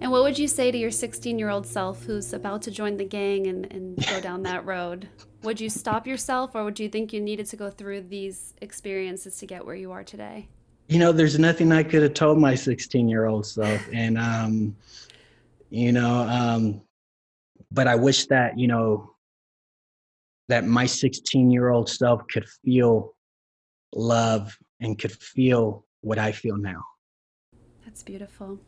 and 0.00 0.10
what 0.10 0.22
would 0.22 0.38
you 0.38 0.48
say 0.48 0.70
to 0.70 0.78
your 0.78 0.90
16 0.90 1.38
year 1.38 1.48
old 1.48 1.66
self 1.66 2.04
who's 2.04 2.32
about 2.32 2.62
to 2.62 2.70
join 2.70 2.96
the 2.96 3.04
gang 3.04 3.46
and, 3.46 3.70
and 3.72 3.96
go 4.06 4.20
down 4.28 4.42
that 4.42 4.64
road 4.64 5.08
would 5.42 5.60
you 5.60 5.68
stop 5.68 6.06
yourself 6.06 6.54
or 6.54 6.64
would 6.64 6.78
you 6.78 6.88
think 6.88 7.12
you 7.12 7.20
needed 7.20 7.46
to 7.46 7.56
go 7.56 7.70
through 7.70 8.00
these 8.00 8.54
experiences 8.60 9.36
to 9.38 9.46
get 9.46 9.64
where 9.64 9.76
you 9.76 9.92
are 9.92 10.04
today 10.04 10.48
you 10.88 10.98
know 10.98 11.12
there's 11.12 11.38
nothing 11.38 11.72
i 11.72 11.82
could 11.82 12.02
have 12.02 12.14
told 12.14 12.38
my 12.38 12.54
16 12.54 13.08
year 13.08 13.26
old 13.26 13.46
self 13.46 13.82
and 13.92 14.18
um 14.18 14.76
you 15.70 15.92
know 15.92 16.20
um 16.28 16.82
but 17.70 17.86
i 17.86 17.94
wish 17.94 18.26
that 18.26 18.58
you 18.58 18.66
know 18.66 19.10
that 20.48 20.64
my 20.64 20.86
16 20.86 21.50
year 21.50 21.70
old 21.70 21.88
self 21.88 22.22
could 22.28 22.46
feel 22.64 23.14
love 23.94 24.56
and 24.80 24.98
could 24.98 25.12
feel 25.12 25.84
what 26.02 26.18
I 26.18 26.32
feel 26.32 26.56
now. 26.56 26.84
That's 27.84 28.02
beautiful. 28.02 28.60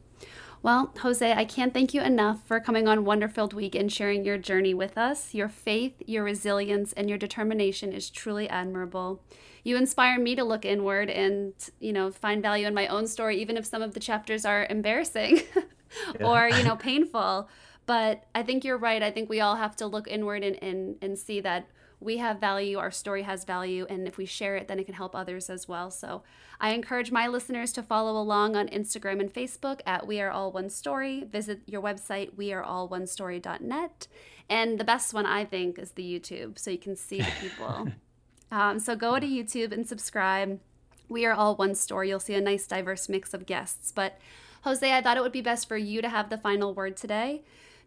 Well, 0.61 0.93
Jose, 1.03 1.33
I 1.33 1.45
can't 1.45 1.73
thank 1.73 1.95
you 1.95 2.03
enough 2.03 2.45
for 2.45 2.59
coming 2.59 2.89
on 2.89 3.05
Wonderfilled 3.05 3.53
Week 3.53 3.75
and 3.77 3.93
sharing 3.93 4.25
your 4.25 4.39
journey 4.39 4.75
with 4.75 4.99
us. 4.99 5.33
Your 5.33 5.49
faith, 5.49 6.03
your 6.05 6.25
resilience, 6.25 6.93
and 6.95 7.09
your 7.09 7.19
determination 7.19 7.93
is 7.93 8.11
truly 8.11 8.49
admirable. 8.49 9.23
You 9.63 9.77
inspire 9.77 10.19
me 10.19 10.35
to 10.35 10.43
look 10.43 10.65
inward 10.65 11.11
and, 11.11 11.53
you 11.79 11.93
know, 11.93 12.11
find 12.11 12.43
value 12.43 12.67
in 12.67 12.75
my 12.75 12.89
own 12.89 13.07
story, 13.07 13.41
even 13.41 13.57
if 13.57 13.67
some 13.67 13.83
of 13.83 13.95
the 13.95 14.01
chapters 14.01 14.45
are 14.45 14.67
embarrassing 14.69 15.43
or, 16.21 16.49
you 16.49 16.63
know, 16.65 16.77
painful. 16.77 17.49
But 17.87 18.25
I 18.35 18.43
think 18.43 18.65
you're 18.65 18.79
right. 18.79 19.03
I 19.03 19.13
think 19.13 19.29
we 19.29 19.41
all 19.41 19.57
have 19.57 19.77
to 19.77 19.87
look 19.87 20.09
inward 20.09 20.43
and, 20.43 20.61
and, 20.63 20.97
and 21.01 21.17
see 21.19 21.41
that 21.41 21.69
we 22.01 22.19
have 22.19 22.41
value, 22.41 22.79
our 22.79 22.91
story 22.91 23.23
has 23.23 23.45
value, 23.45 23.87
and 23.89 24.07
if 24.07 24.17
we 24.17 24.25
share 24.25 24.57
it, 24.57 24.69
then 24.69 24.79
it 24.79 24.85
can 24.85 24.95
help 24.95 25.17
others 25.17 25.51
as 25.51 25.67
well. 25.67 25.91
So 25.91 26.23
I 26.61 26.71
encourage 26.71 27.11
my 27.11 27.27
listeners 27.27 27.73
to 27.73 27.83
follow 27.83 28.21
along 28.21 28.55
on 28.55 28.69
Instagram 28.69 29.21
and 29.21 29.33
Facebook 29.33 29.81
at 29.85 30.07
We 30.07 30.21
Are 30.21 30.31
All 30.31 30.53
One 30.53 30.71
Story. 30.71 31.25
Visit 31.31 31.61
your 31.67 31.83
website, 31.83 32.35
weareallonestory.net. 32.35 34.07
And 34.49 34.79
the 34.79 34.85
best 34.85 35.13
one, 35.13 35.27
I 35.27 35.45
think, 35.45 35.79
is 35.79 35.93
the 35.93 36.03
YouTube, 36.03 36.59
so 36.59 36.71
you 36.71 36.79
can 36.79 36.97
see 36.97 37.19
the 37.19 37.33
people. 37.41 37.89
um, 38.53 38.79
so 38.79 38.95
go 38.95 39.19
to 39.19 39.27
YouTube 39.27 39.73
and 39.73 39.87
subscribe. 39.87 40.61
We 41.09 41.27
Are 41.27 41.35
All 41.35 41.57
One 41.57 41.75
Story. 41.75 42.11
You'll 42.11 42.21
see 42.21 42.35
a 42.35 42.41
nice, 42.41 42.67
diverse 42.67 43.09
mix 43.09 43.35
of 43.35 43.45
guests. 43.45 43.93
But 43.93 44.19
Jose, 44.63 44.93
I 44.93 45.03
thought 45.03 45.17
it 45.17 45.23
would 45.23 45.33
be 45.33 45.41
best 45.41 45.67
for 45.67 45.77
you 45.77 46.01
to 46.03 46.09
have 46.09 46.31
the 46.31 46.39
final 46.39 46.75
word 46.75 46.97
today. 46.97 47.43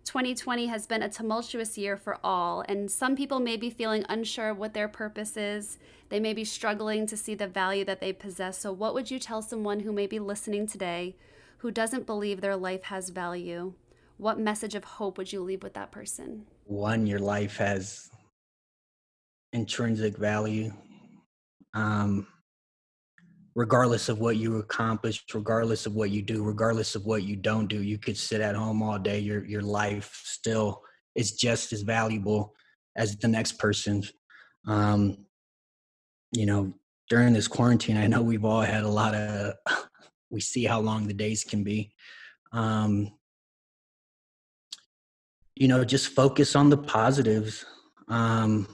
2020 0.05 0.67
has 0.67 0.87
been 0.87 1.03
a 1.03 1.09
tumultuous 1.09 1.77
year 1.77 1.95
for 1.95 2.17
all, 2.23 2.63
and 2.67 2.89
some 2.89 3.15
people 3.15 3.39
may 3.39 3.55
be 3.55 3.69
feeling 3.69 4.05
unsure 4.09 4.49
of 4.49 4.57
what 4.57 4.73
their 4.73 4.87
purpose 4.87 5.37
is. 5.37 5.77
They 6.09 6.19
may 6.19 6.33
be 6.33 6.43
struggling 6.43 7.05
to 7.07 7.15
see 7.15 7.35
the 7.35 7.47
value 7.47 7.85
that 7.85 8.01
they 8.01 8.11
possess. 8.11 8.57
So, 8.57 8.71
what 8.71 8.93
would 8.93 9.11
you 9.11 9.19
tell 9.19 9.41
someone 9.41 9.81
who 9.81 9.91
may 9.91 10.07
be 10.07 10.19
listening 10.19 10.67
today 10.67 11.15
who 11.59 11.69
doesn't 11.69 12.07
believe 12.07 12.41
their 12.41 12.55
life 12.55 12.83
has 12.83 13.09
value? 13.09 13.73
What 14.17 14.39
message 14.39 14.75
of 14.75 14.83
hope 14.83 15.17
would 15.17 15.31
you 15.31 15.41
leave 15.41 15.63
with 15.63 15.73
that 15.75 15.91
person? 15.91 16.45
One, 16.65 17.05
your 17.05 17.19
life 17.19 17.57
has 17.57 18.09
intrinsic 19.53 20.17
value. 20.17 20.73
Um, 21.73 22.27
regardless 23.55 24.09
of 24.09 24.19
what 24.19 24.37
you 24.37 24.57
accomplish, 24.57 25.23
regardless 25.33 25.85
of 25.85 25.93
what 25.93 26.09
you 26.09 26.21
do, 26.21 26.43
regardless 26.43 26.95
of 26.95 27.05
what 27.05 27.23
you 27.23 27.35
don't 27.35 27.67
do, 27.67 27.81
you 27.81 27.97
could 27.97 28.17
sit 28.17 28.41
at 28.41 28.55
home 28.55 28.81
all 28.81 28.97
day. 28.97 29.19
Your 29.19 29.43
your 29.45 29.61
life 29.61 30.21
still 30.23 30.81
is 31.15 31.33
just 31.33 31.73
as 31.73 31.81
valuable 31.81 32.53
as 32.95 33.17
the 33.17 33.27
next 33.27 33.53
person's. 33.53 34.11
Um, 34.67 35.25
you 36.33 36.45
know, 36.45 36.73
during 37.09 37.33
this 37.33 37.47
quarantine, 37.47 37.97
I 37.97 38.07
know 38.07 38.21
we've 38.21 38.45
all 38.45 38.61
had 38.61 38.83
a 38.83 38.89
lot 38.89 39.15
of. 39.15 39.53
we 40.29 40.39
see 40.39 40.63
how 40.63 40.79
long 40.79 41.07
the 41.07 41.13
days 41.13 41.43
can 41.43 41.61
be. 41.61 41.93
Um, 42.53 43.11
you 45.55 45.67
know, 45.67 45.83
just 45.83 46.07
focus 46.07 46.55
on 46.55 46.69
the 46.69 46.77
positives. 46.77 47.65
Um, 48.07 48.67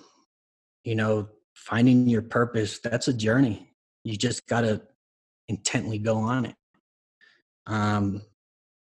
you 0.83 0.95
know, 0.95 1.29
finding 1.55 2.07
your 2.07 2.21
purpose. 2.21 2.79
That's 2.79 3.07
a 3.07 3.13
journey 3.13 3.67
you 4.03 4.15
just 4.15 4.47
got 4.47 4.61
to 4.61 4.81
intently 5.47 5.97
go 5.97 6.17
on 6.17 6.45
it. 6.45 6.55
Um, 7.65 8.21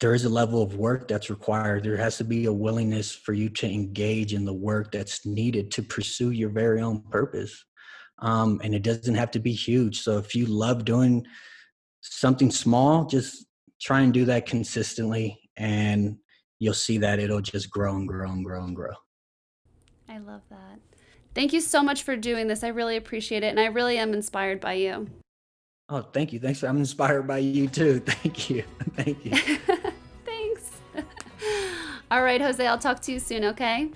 there 0.01 0.15
is 0.15 0.25
a 0.25 0.29
level 0.29 0.63
of 0.63 0.77
work 0.77 1.07
that's 1.07 1.31
required. 1.31 1.85
There 1.85 1.97
has 1.97 2.17
to 2.19 2.25
be 2.25 2.47
a 2.47 2.53
willingness 2.53 3.15
for 3.15 3.33
you 3.33 3.49
to 3.51 3.71
engage 3.71 4.35
in 4.35 4.45
the 4.45 4.53
work 4.53 4.91
that's 4.91 5.25
needed 5.25 5.71
to 5.73 5.83
pursue 5.83 6.31
your 6.31 6.51
very 6.51 6.81
own 6.81 7.03
purpose. 7.03 7.65
Um, 8.19 8.61
and 8.65 8.75
it 8.75 8.83
doesn't 8.83 9.15
have 9.15 9.31
to 9.33 9.39
be 9.39 9.53
huge. 9.53 10.01
So 10.01 10.19
if 10.19 10.35
you 10.35 10.47
love 10.47 10.85
doing 10.85 11.25
something 12.01 12.51
small, 12.51 13.05
just 13.05 13.47
try 13.81 14.01
and 14.01 14.13
do 14.13 14.25
that 14.25 14.47
consistently, 14.47 15.39
and 15.57 16.17
you'll 16.59 16.75
see 16.75 16.99
that 16.99 17.19
it'll 17.19 17.41
just 17.41 17.71
grow 17.71 17.95
and 17.97 18.09
grow 18.09 18.31
and 18.31 18.45
grow 18.45 18.65
and 18.65 18.75
grow. 18.75 18.95
I 20.09 20.19
love 20.19 20.43
that. 20.51 20.81
Thank 21.35 21.53
you 21.53 21.61
so 21.61 21.83
much 21.83 22.03
for 22.03 22.17
doing 22.17 22.47
this. 22.47 22.63
I 22.63 22.69
really 22.69 22.97
appreciate 22.97 23.43
it. 23.43 23.49
And 23.49 23.61
I 23.61 23.67
really 23.67 23.99
am 23.99 24.13
inspired 24.13 24.61
by 24.61 24.75
you. 24.75 25.09
Oh, 25.89 26.03
thank 26.03 26.33
you. 26.33 26.39
Thanks. 26.39 26.63
I'm 26.63 26.79
inspired 26.79 27.27
by 27.27 27.39
you 27.39 27.69
too. 27.69 28.01
Thank 28.07 28.49
you. 28.49 28.65
Thank 28.95 29.25
you. 29.25 29.33
Thanks. 30.25 30.71
All 32.11 32.23
right, 32.23 32.41
Jose, 32.41 32.67
I'll 32.67 32.79
talk 32.79 33.01
to 33.03 33.13
you 33.13 33.19
soon, 33.19 33.45
okay? 33.45 33.91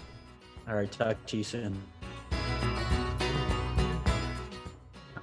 All 0.69 0.75
right, 0.75 0.91
talk 0.91 1.25
to 1.27 1.37
you 1.37 1.45
soon. 1.45 1.81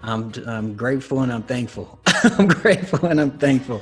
I'm, 0.02 0.32
I'm 0.46 0.76
grateful 0.76 1.22
and 1.22 1.32
I'm 1.32 1.44
thankful. 1.44 2.00
I'm 2.24 2.48
grateful 2.48 3.06
and 3.06 3.22
I'm 3.22 3.32
thankful. 3.32 3.82